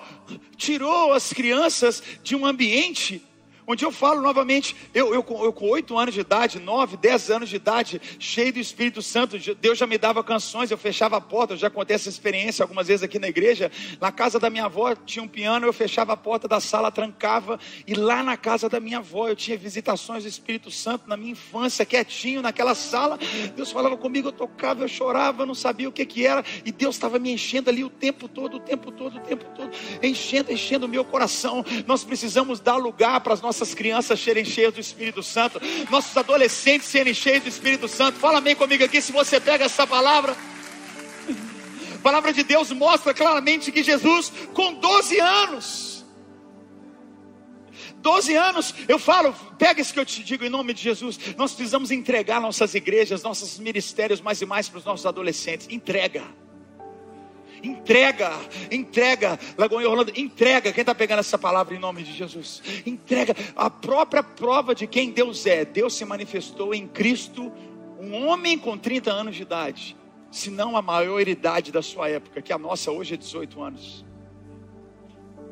tirou 0.57 1.13
as 1.13 1.33
crianças 1.33 2.03
de 2.21 2.35
um 2.35 2.45
ambiente 2.45 3.25
Onde 3.67 3.85
eu 3.85 3.93
falo 3.93 4.21
novamente, 4.21 4.75
eu, 4.93 5.15
eu, 5.15 5.25
eu 5.29 5.53
com 5.53 5.69
oito 5.69 5.97
anos 5.97 6.15
de 6.15 6.21
idade, 6.21 6.59
nove, 6.59 6.97
dez 6.97 7.31
anos 7.31 7.49
de 7.49 7.57
idade, 7.57 8.01
cheio 8.19 8.53
do 8.53 8.59
Espírito 8.59 9.01
Santo, 9.01 9.39
Deus 9.55 9.79
já 9.79 9.87
me 9.87 9.97
dava 9.97 10.25
canções, 10.25 10.71
eu 10.71 10.79
fechava 10.79 11.17
a 11.17 11.21
porta, 11.21 11.55
eu 11.55 11.59
já 11.59 11.71
contei 11.71 11.95
essa 11.95 12.09
experiência 12.09 12.65
algumas 12.65 12.89
vezes 12.89 13.05
aqui 13.05 13.21
na 13.21 13.29
igreja. 13.29 13.71
Na 14.01 14.11
casa 14.11 14.41
da 14.41 14.51
minha 14.51 14.65
avó 14.65 14.95
tinha 14.97 15.23
um 15.23 15.29
piano, 15.29 15.65
eu 15.65 15.73
fechava 15.73 16.13
a 16.13 16.17
porta 16.17 16.49
da 16.49 16.59
sala, 16.59 16.91
trancava, 16.91 17.59
e 17.87 17.95
lá 17.95 18.23
na 18.23 18.37
casa 18.37 18.69
da 18.69 18.81
minha 18.81 18.99
avó 18.99 19.29
eu 19.29 19.37
tinha 19.37 19.57
visitações 19.57 20.25
do 20.25 20.29
Espírito 20.29 20.71
Santo 20.71 21.09
na 21.09 21.17
minha 21.17 21.33
infância, 21.33 21.87
quietinho 21.87 22.43
naquela 22.43 22.75
sala. 22.75 23.17
Deus 23.55 23.71
falava 23.71 23.97
comigo, 23.97 24.29
eu 24.29 24.33
tocava, 24.33 24.83
eu 24.83 24.89
chorava, 24.89 25.47
não 25.47 25.55
sabia 25.55 25.89
o 25.89 25.93
que, 25.93 26.05
que 26.05 26.27
era, 26.27 26.45
e 26.65 26.73
Deus 26.73 26.97
estava 26.97 27.17
me 27.19 27.31
enchendo 27.31 27.71
ali 27.71 27.85
o 27.85 27.91
tempo 27.91 28.27
todo, 28.27 28.57
o 28.57 28.61
tempo 28.61 28.91
todo, 28.91 29.19
o 29.19 29.21
tempo 29.21 29.45
todo, 29.55 29.71
enchendo, 30.03 30.53
enchendo 30.53 30.87
o 30.87 30.89
meu 30.89 31.05
coração. 31.05 31.65
Nós 31.87 32.03
precisamos 32.03 32.59
dar 32.59 32.77
lugar 32.77 33.21
para 33.21 33.35
as 33.35 33.41
nossas 33.41 33.52
nossas 33.53 33.75
crianças 33.75 34.19
serem 34.19 34.47
cheias 34.47 34.73
do 34.73 34.81
Espírito 34.81 35.23
Santo, 35.23 35.61
nossos 35.91 36.17
adolescentes 36.17 36.89
serem 36.89 37.13
cheios 37.13 37.43
do 37.43 37.51
Espírito 37.51 37.87
Santo. 37.87 38.19
Fala 38.19 38.41
bem 38.41 38.57
comigo 38.57 38.83
aqui 38.83 39.03
se 39.03 39.13
você 39.13 39.39
pega 39.39 39.67
essa 39.67 39.87
palavra. 39.87 40.35
A 41.95 41.99
palavra 41.99 42.33
de 42.33 42.43
Deus 42.43 42.73
mostra 42.73 43.13
claramente 43.13 43.71
que 43.71 43.83
Jesus, 43.83 44.33
com 44.55 44.73
12 44.73 45.21
anos, 45.21 46.05
12 47.99 48.35
anos, 48.35 48.75
eu 48.89 48.99
falo, 48.99 49.35
pega 49.59 49.83
isso 49.83 49.93
que 49.93 50.01
eu 50.01 50.07
te 50.07 50.25
digo 50.25 50.45
em 50.45 50.49
nome 50.49 50.73
de 50.73 50.83
Jesus. 50.83 51.19
Nós 51.37 51.53
precisamos 51.53 51.91
entregar 51.91 52.41
nossas 52.41 52.75
igrejas, 52.75 53.23
nossos 53.23 53.59
ministérios 53.59 54.21
mais 54.23 54.41
e 54.41 54.47
mais 54.47 54.67
para 54.67 54.79
os 54.79 54.85
nossos 54.85 55.05
adolescentes. 55.05 55.69
Entrega. 55.71 56.25
Entrega, 57.63 58.33
entrega, 58.71 59.39
Lagoinha 59.57 59.89
Orlando, 59.89 60.13
entrega. 60.17 60.73
Quem 60.73 60.83
está 60.83 60.95
pegando 60.95 61.21
essa 61.21 61.39
palavra 61.39 61.75
em 61.75 61.79
nome 61.79 62.03
de 62.03 62.13
Jesus? 62.13 62.63
Entrega 62.85 63.35
a 63.55 63.71
própria 63.71 64.23
prova 64.23 64.75
de 64.75 64.87
quem 64.87 65.11
Deus 65.11 65.47
é. 65.47 65.65
Deus 65.65 65.95
se 65.95 66.05
manifestou 66.05 66.75
em 66.75 66.89
Cristo, 66.89 67.53
um 68.01 68.27
homem 68.27 68.59
com 68.59 68.77
30 68.77 69.13
anos 69.13 69.37
de 69.37 69.43
idade, 69.43 69.97
se 70.31 70.51
não 70.51 70.77
a 70.77 70.83
maioridade 70.83 71.71
da 71.71 71.83
sua 71.83 72.09
época, 72.09 72.43
que 72.43 72.53
a 72.53 72.59
nossa 72.59 72.91
hoje 72.91 73.15
é 73.15 73.17
18 73.17 73.63
anos. 73.63 74.05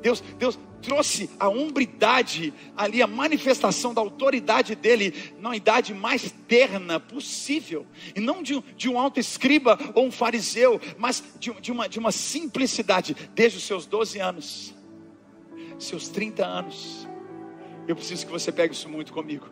Deus, 0.00 0.22
Deus, 0.38 0.58
trouxe 0.80 1.30
a 1.38 1.48
umbridade 1.48 2.52
ali, 2.76 3.02
a 3.02 3.06
manifestação 3.06 3.92
da 3.92 4.00
autoridade 4.00 4.74
dele 4.74 5.14
na 5.38 5.54
idade 5.54 5.92
mais 5.94 6.34
terna 6.48 6.98
possível, 6.98 7.86
e 8.14 8.20
não 8.20 8.42
de, 8.42 8.60
de 8.76 8.88
um 8.88 8.98
alto 8.98 9.20
escriba 9.20 9.78
ou 9.94 10.06
um 10.06 10.10
fariseu, 10.10 10.80
mas 10.98 11.22
de, 11.38 11.52
de, 11.60 11.70
uma, 11.70 11.88
de 11.88 11.98
uma 11.98 12.12
simplicidade, 12.12 13.14
desde 13.34 13.58
os 13.58 13.64
seus 13.64 13.86
12 13.86 14.18
anos, 14.18 14.74
seus 15.78 16.08
30 16.08 16.44
anos. 16.44 17.06
Eu 17.86 17.96
preciso 17.96 18.26
que 18.26 18.32
você 18.32 18.52
pegue 18.52 18.74
isso 18.74 18.88
muito 18.88 19.12
comigo. 19.12 19.48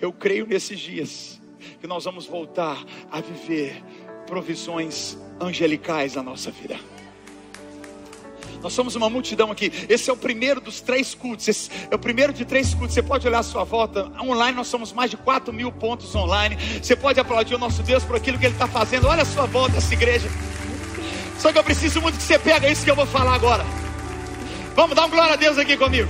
Eu 0.00 0.12
creio 0.12 0.46
nesses 0.46 0.78
dias 0.78 1.40
que 1.80 1.86
nós 1.86 2.04
vamos 2.04 2.26
voltar 2.26 2.84
a 3.10 3.20
viver 3.20 3.82
provisões 4.26 5.16
angelicais 5.40 6.14
na 6.14 6.22
nossa 6.22 6.50
vida. 6.50 6.78
Nós 8.62 8.72
somos 8.72 8.94
uma 8.96 9.08
multidão 9.08 9.50
aqui. 9.50 9.72
Esse 9.88 10.10
é 10.10 10.12
o 10.12 10.16
primeiro 10.16 10.60
dos 10.60 10.80
três 10.80 11.14
cultos. 11.14 11.46
Esse 11.48 11.70
é 11.90 11.94
o 11.94 11.98
primeiro 11.98 12.32
de 12.32 12.44
três 12.44 12.74
cultos. 12.74 12.94
Você 12.94 13.02
pode 13.02 13.26
olhar 13.26 13.40
a 13.40 13.42
sua 13.42 13.64
volta. 13.64 14.10
Online 14.20 14.56
nós 14.56 14.66
somos 14.66 14.92
mais 14.92 15.10
de 15.10 15.16
4 15.16 15.52
mil 15.52 15.70
pontos 15.70 16.14
online. 16.14 16.56
Você 16.82 16.96
pode 16.96 17.20
aplaudir 17.20 17.54
o 17.54 17.58
nosso 17.58 17.82
Deus 17.82 18.04
por 18.04 18.16
aquilo 18.16 18.38
que 18.38 18.46
Ele 18.46 18.54
está 18.54 18.66
fazendo. 18.66 19.06
Olha 19.06 19.22
a 19.22 19.26
sua 19.26 19.46
volta, 19.46 19.76
essa 19.76 19.92
igreja. 19.94 20.28
Só 21.38 21.52
que 21.52 21.58
eu 21.58 21.64
preciso 21.64 22.00
muito 22.00 22.16
que 22.16 22.22
você 22.22 22.38
pega 22.38 22.68
isso 22.68 22.84
que 22.84 22.90
eu 22.90 22.96
vou 22.96 23.06
falar 23.06 23.34
agora. 23.34 23.64
Vamos 24.74 24.94
dar 24.96 25.06
um 25.06 25.10
glória 25.10 25.34
a 25.34 25.36
Deus 25.36 25.56
aqui 25.58 25.76
comigo. 25.76 26.08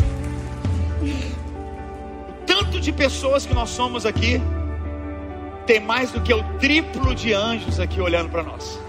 O 1.03 2.47
tanto 2.47 2.81
de 2.81 2.93
pessoas 2.93 3.45
que 3.45 3.55
nós 3.55 3.71
somos 3.71 4.07
aqui 4.07 4.41
tem 5.67 5.81
mais 5.81 6.11
do 6.11 6.21
que 6.23 6.33
o 6.33 6.43
triplo 6.59 7.15
de 7.15 7.35
anjos 7.35 7.79
aqui 7.79 8.01
olhando 8.01 8.31
para 8.31 8.43
nós. 8.43 8.81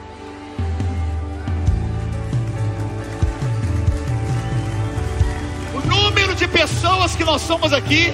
De 6.39 6.47
pessoas 6.47 7.17
que 7.17 7.25
nós 7.25 7.41
somos 7.41 7.73
aqui, 7.73 8.13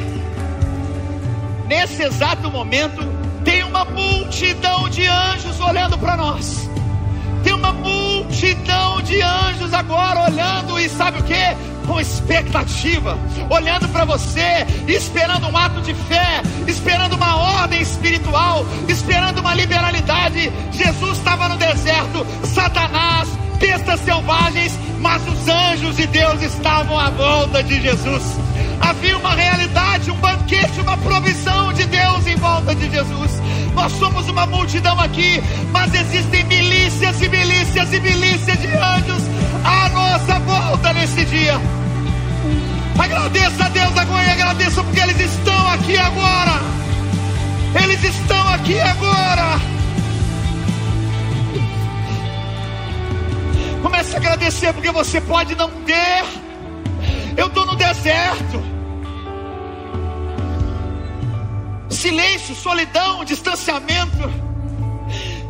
nesse 1.68 2.02
exato 2.02 2.50
momento, 2.50 3.04
tem 3.44 3.64
uma 3.64 3.86
multidão 3.86 4.90
de 4.90 5.06
anjos 5.06 5.60
olhando 5.60 5.96
para 5.96 6.18
nós. 6.18 6.68
Tem 7.44 7.54
uma 7.54 7.72
multidão 7.72 9.00
de 9.04 9.22
anjos 9.22 9.72
agora 9.72 10.24
olhando 10.24 10.80
e 10.80 10.90
sabe 10.90 11.20
o 11.20 11.24
que? 11.24 11.75
Com 11.88 12.00
expectativa, 12.00 13.18
olhando 13.50 13.88
para 13.90 14.06
você, 14.06 14.66
esperando 14.88 15.48
um 15.48 15.58
ato 15.58 15.82
de 15.82 15.94
fé, 15.94 16.42
esperando 16.68 17.14
uma 17.14 17.36
ordem 17.62 17.82
espiritual, 17.82 18.66
esperando 18.88 19.40
uma 19.40 19.54
liberalidade. 19.54 20.52
Jesus 20.72 21.18
estava 21.18 21.48
no 21.50 21.58
deserto, 21.58 22.26
Satanás 22.44 23.30
bestas 23.56 24.00
selvagens, 24.02 24.78
mas 25.00 25.22
os 25.28 25.48
anjos 25.48 25.96
de 25.96 26.08
Deus 26.08 26.42
estavam 26.42 27.00
à 27.00 27.10
volta 27.10 27.64
de 27.64 27.82
Jesus. 27.82 28.24
Havia 28.80 29.18
uma 29.18 29.34
realidade, 29.34 30.12
um 30.12 30.16
banquete, 30.16 30.80
uma 30.82 30.98
provisão 30.98 31.74
de 31.74 31.86
Deus 31.86 32.28
em 32.28 32.36
volta 32.36 32.76
de 32.76 32.90
Jesus. 32.90 33.32
Nós 33.76 33.92
somos 33.94 34.28
uma 34.30 34.46
multidão 34.48 34.98
aqui, 35.00 35.44
mas 35.72 35.94
existem 35.94 36.46
milícias 36.46 37.22
e 37.22 37.28
milícias 37.28 37.94
e 37.94 38.00
milícias 38.00 38.58
de 38.58 38.68
anjos 38.68 39.24
à 39.66 39.90
nossa 39.90 40.40
volta 40.40 40.94
nesse 40.94 41.26
dia. 41.26 41.60
Agradeça 42.98 43.66
a 43.66 43.70
Deus 43.70 43.98
agora 43.98 44.24
e 44.24 44.32
agradeça 44.32 44.82
porque 44.82 45.00
eles 45.02 45.20
estão 45.20 45.68
aqui 45.72 45.98
agora. 45.98 46.62
Eles 47.84 48.02
estão 48.04 48.48
aqui 48.50 48.80
agora. 48.80 49.60
Comece 53.82 54.16
a 54.16 54.18
agradecer 54.18 54.74
porque 54.74 54.92
você 54.92 55.20
pode 55.20 55.54
não 55.56 55.70
ter. 55.86 56.24
Eu 57.36 57.48
estou 57.48 57.66
no 57.66 57.76
deserto. 57.76 58.75
Silêncio, 62.06 62.54
solidão, 62.54 63.26
distanciamento. 63.26 64.32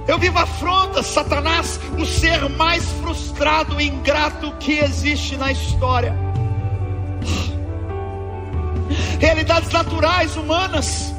Eu 0.08 0.18
vivo 0.18 0.39
afronta, 0.39 1.04
Satanás, 1.04 1.78
o 2.00 2.06
ser 2.06 2.48
mais 2.48 2.82
frustrado 3.02 3.82
e 3.82 3.89
ingrato 3.89 4.54
que 4.54 4.80
existe 4.80 5.36
na 5.36 5.52
história. 5.52 6.15
Realidades 9.20 9.70
naturais, 9.70 10.38
humanas. 10.38 11.13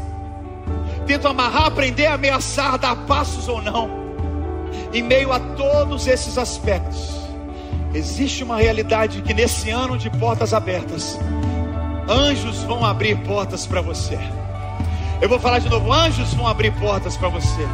Tento 1.07 1.29
amarrar, 1.29 1.71
prender, 1.73 2.11
ameaçar, 2.11 2.79
dar 2.79 2.97
passos 3.05 3.47
ou 3.47 3.61
não 3.61 4.07
em 4.91 5.03
meio 5.03 5.35
a 5.35 5.39
todos 5.39 6.07
esses 6.07 6.39
aspectos, 6.39 7.15
existe 7.93 8.43
uma 8.43 8.57
realidade 8.57 9.21
que 9.21 9.35
nesse 9.35 9.69
ano 9.69 9.99
de 9.99 10.09
portas 10.09 10.55
abertas, 10.55 11.19
anjos 12.09 12.63
vão 12.63 12.83
abrir 12.83 13.19
portas 13.19 13.67
para 13.67 13.83
você. 13.83 14.19
Eu 15.21 15.29
vou 15.29 15.39
falar 15.39 15.59
de 15.59 15.69
novo: 15.69 15.93
anjos 15.93 16.35
vão 16.35 16.47
abrir 16.47 16.73
portas 16.73 17.17
para 17.17 17.29
você. 17.29 17.67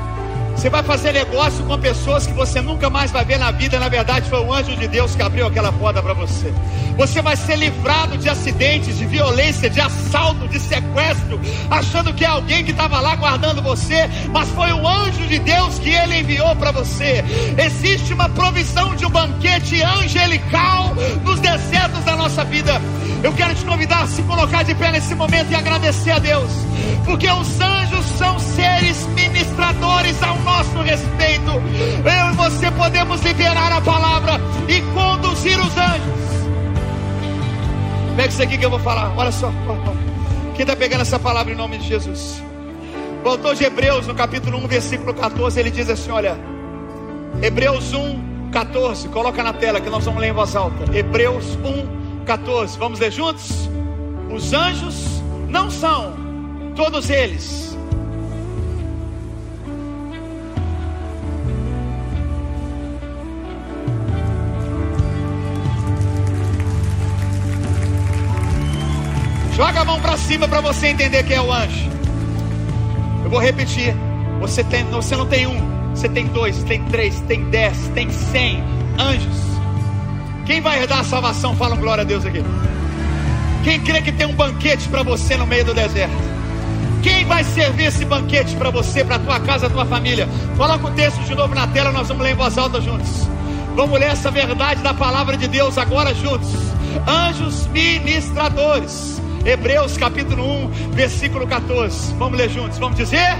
Você 0.54 0.70
vai 0.70 0.82
fazer 0.82 1.12
negócio 1.12 1.64
com 1.64 1.78
pessoas 1.78 2.26
que 2.26 2.32
você 2.32 2.60
nunca 2.60 2.88
mais 2.88 3.10
vai 3.10 3.24
ver 3.24 3.38
na 3.38 3.50
vida. 3.50 3.78
Na 3.80 3.88
verdade, 3.88 4.28
foi 4.28 4.38
o 4.40 4.52
anjo 4.52 4.76
de 4.76 4.86
Deus 4.86 5.14
que 5.14 5.22
abriu 5.22 5.46
aquela 5.46 5.72
porta 5.72 6.02
para 6.02 6.14
você. 6.14 6.52
Você 6.96 7.22
vai 7.22 7.36
ser 7.36 7.56
livrado 7.56 8.16
de 8.18 8.28
acidentes, 8.28 8.98
de 8.98 9.06
violência, 9.06 9.68
de 9.68 9.80
assalto, 9.80 10.46
de 10.46 10.60
sequestro, 10.60 11.40
achando 11.70 12.12
que 12.12 12.24
é 12.24 12.28
alguém 12.28 12.64
que 12.64 12.70
estava 12.70 13.00
lá 13.00 13.16
guardando 13.16 13.62
você, 13.62 14.08
mas 14.28 14.48
foi 14.50 14.72
o 14.72 14.86
anjo 14.86 15.26
de 15.26 15.38
Deus 15.38 15.78
que 15.78 15.90
ele 15.90 16.20
enviou 16.20 16.54
para 16.56 16.70
você. 16.70 17.24
Existe 17.58 18.12
uma 18.12 18.28
provisão 18.28 18.94
de 18.94 19.06
um 19.06 19.10
banquete 19.10 19.82
angelical 19.82 20.94
nos 21.24 21.40
desertos 21.40 22.04
da 22.04 22.14
nossa 22.14 22.44
vida. 22.44 22.80
Eu 23.22 23.32
quero 23.32 23.54
te 23.54 23.64
convidar 23.64 24.02
a 24.02 24.06
se 24.06 24.22
colocar 24.22 24.62
de 24.62 24.74
pé 24.74 24.92
nesse 24.92 25.14
momento 25.14 25.50
e 25.50 25.54
agradecer 25.54 26.10
a 26.10 26.18
Deus, 26.18 26.50
porque 27.04 27.28
os 27.30 27.60
anjos 27.60 27.81
seres 28.82 29.06
ministradores 29.06 30.20
ao 30.22 30.36
nosso 30.40 30.76
respeito. 30.82 31.50
Eu 31.50 32.32
e 32.32 32.36
você 32.36 32.70
podemos 32.72 33.20
liberar 33.22 33.72
a 33.72 33.80
palavra 33.80 34.40
e 34.68 34.80
conduzir 34.92 35.58
os 35.58 35.76
anjos. 35.76 36.22
Pega 38.16 38.28
isso 38.28 38.42
aqui 38.42 38.58
que 38.58 38.64
eu 38.64 38.70
vou 38.70 38.80
falar. 38.80 39.14
Olha 39.16 39.30
só. 39.30 39.52
Quem 40.54 40.62
está 40.62 40.74
pegando 40.74 41.02
essa 41.02 41.18
palavra 41.18 41.52
em 41.52 41.56
nome 41.56 41.78
de 41.78 41.88
Jesus? 41.88 42.42
O 43.24 43.28
autor 43.28 43.54
de 43.54 43.64
Hebreus, 43.64 44.06
no 44.06 44.14
capítulo 44.14 44.58
1, 44.58 44.66
versículo 44.66 45.14
14, 45.14 45.60
ele 45.60 45.70
diz 45.70 45.88
assim: 45.88 46.10
Olha, 46.10 46.36
Hebreus 47.40 47.94
1, 47.94 48.50
14, 48.50 49.08
coloca 49.08 49.42
na 49.42 49.52
tela 49.52 49.80
que 49.80 49.88
nós 49.88 50.04
vamos 50.04 50.20
ler 50.20 50.28
em 50.28 50.32
voz 50.32 50.54
alta. 50.56 50.96
Hebreus 50.96 51.56
1, 51.64 52.24
14, 52.24 52.78
vamos 52.78 52.98
ler 52.98 53.12
juntos? 53.12 53.70
Os 54.30 54.52
anjos 54.52 55.22
não 55.48 55.70
são, 55.70 56.14
todos 56.74 57.08
eles, 57.10 57.71
Joga 69.54 69.80
a 69.80 69.84
mão 69.84 70.00
para 70.00 70.16
cima 70.16 70.48
para 70.48 70.60
você 70.60 70.88
entender 70.88 71.22
quem 71.24 71.36
é 71.36 71.40
o 71.40 71.52
anjo. 71.52 71.90
Eu 73.24 73.30
vou 73.30 73.40
repetir. 73.40 73.94
Você, 74.40 74.64
tem, 74.64 74.84
você 74.86 75.14
não 75.14 75.26
tem 75.26 75.46
um, 75.46 75.94
você 75.94 76.08
tem 76.08 76.26
dois, 76.26 76.64
tem 76.64 76.82
três, 76.86 77.20
tem 77.20 77.44
dez, 77.50 77.76
tem 77.94 78.10
cem 78.10 78.62
anjos. 78.98 79.36
Quem 80.44 80.60
vai 80.60 80.80
herdar 80.80 81.00
a 81.00 81.04
salvação? 81.04 81.54
Fala 81.54 81.76
glória 81.76 82.02
a 82.02 82.04
Deus 82.04 82.26
aqui. 82.26 82.42
Quem 83.62 83.78
crê 83.80 84.02
que 84.02 84.10
tem 84.10 84.26
um 84.26 84.34
banquete 84.34 84.88
para 84.88 85.04
você 85.04 85.36
no 85.36 85.46
meio 85.46 85.64
do 85.64 85.72
deserto? 85.72 86.16
Quem 87.02 87.24
vai 87.24 87.44
servir 87.44 87.86
esse 87.86 88.04
banquete 88.04 88.56
para 88.56 88.70
você, 88.70 89.04
para 89.04 89.18
tua 89.18 89.38
casa, 89.38 89.70
tua 89.70 89.84
família? 89.86 90.28
Coloca 90.56 90.88
o 90.88 90.90
texto 90.90 91.20
de 91.20 91.34
novo 91.34 91.54
na 91.54 91.66
tela, 91.68 91.92
nós 91.92 92.08
vamos 92.08 92.24
ler 92.24 92.32
em 92.32 92.36
voz 92.36 92.58
alta 92.58 92.80
juntos. 92.80 93.28
Vamos 93.76 93.98
ler 93.98 94.10
essa 94.10 94.30
verdade 94.30 94.82
da 94.82 94.92
palavra 94.92 95.36
de 95.36 95.46
Deus 95.46 95.78
agora 95.78 96.14
juntos. 96.14 96.50
Anjos 97.06 97.66
ministradores. 97.68 99.20
Hebreus 99.44 99.96
capítulo 99.96 100.66
1, 100.66 100.70
versículo 100.92 101.46
14. 101.46 102.14
Vamos 102.14 102.38
ler 102.38 102.48
juntos. 102.48 102.78
Vamos 102.78 102.96
dizer: 102.96 103.36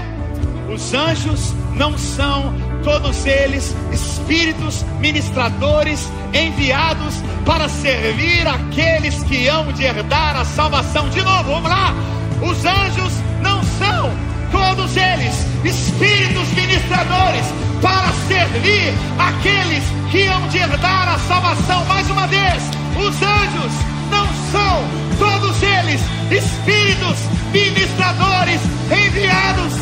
Os 0.73 0.93
anjos 0.93 1.53
não 1.75 1.97
são 1.97 2.53
todos 2.83 3.25
eles 3.25 3.75
espíritos 3.91 4.83
ministradores 4.99 6.11
enviados 6.33 7.15
para 7.45 7.69
servir 7.69 8.45
aqueles 8.47 9.23
que 9.23 9.47
hão 9.47 9.71
de 9.71 9.83
herdar 9.83 10.35
a 10.35 10.45
salvação. 10.45 11.07
De 11.09 11.21
novo, 11.21 11.43
vamos 11.43 11.69
lá. 11.69 11.93
Os 12.41 12.65
anjos 12.65 13.13
não 13.41 13.63
são 13.63 14.11
todos 14.51 14.97
eles 14.97 15.45
espíritos 15.63 16.47
ministradores 16.49 17.45
para 17.81 18.11
servir 18.27 18.93
aqueles 19.17 19.83
que 20.11 20.27
hão 20.27 20.47
de 20.49 20.57
herdar 20.57 21.13
a 21.13 21.19
salvação. 21.19 21.85
Mais 21.85 22.09
uma 22.09 22.27
vez, 22.27 22.63
os 22.97 23.21
anjos 23.21 23.73
não 24.11 24.27
são 24.51 25.02
todos 25.23 25.63
eles 25.63 26.01
espíritos 26.31 27.17
ministradores 27.53 28.59
enviados 28.91 29.73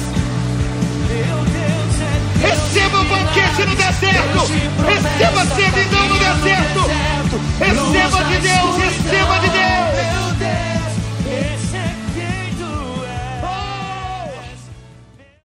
Receba 2.42 3.02
o 3.02 3.04
banquete 3.06 3.66
no 3.68 3.76
deserto. 3.76 4.40
Receba 4.84 5.46
servidão 5.56 6.08
no 6.10 6.18
deserto. 6.18 6.90
Receba 7.60 8.24
de 8.24 8.40
Deus 8.40 10.21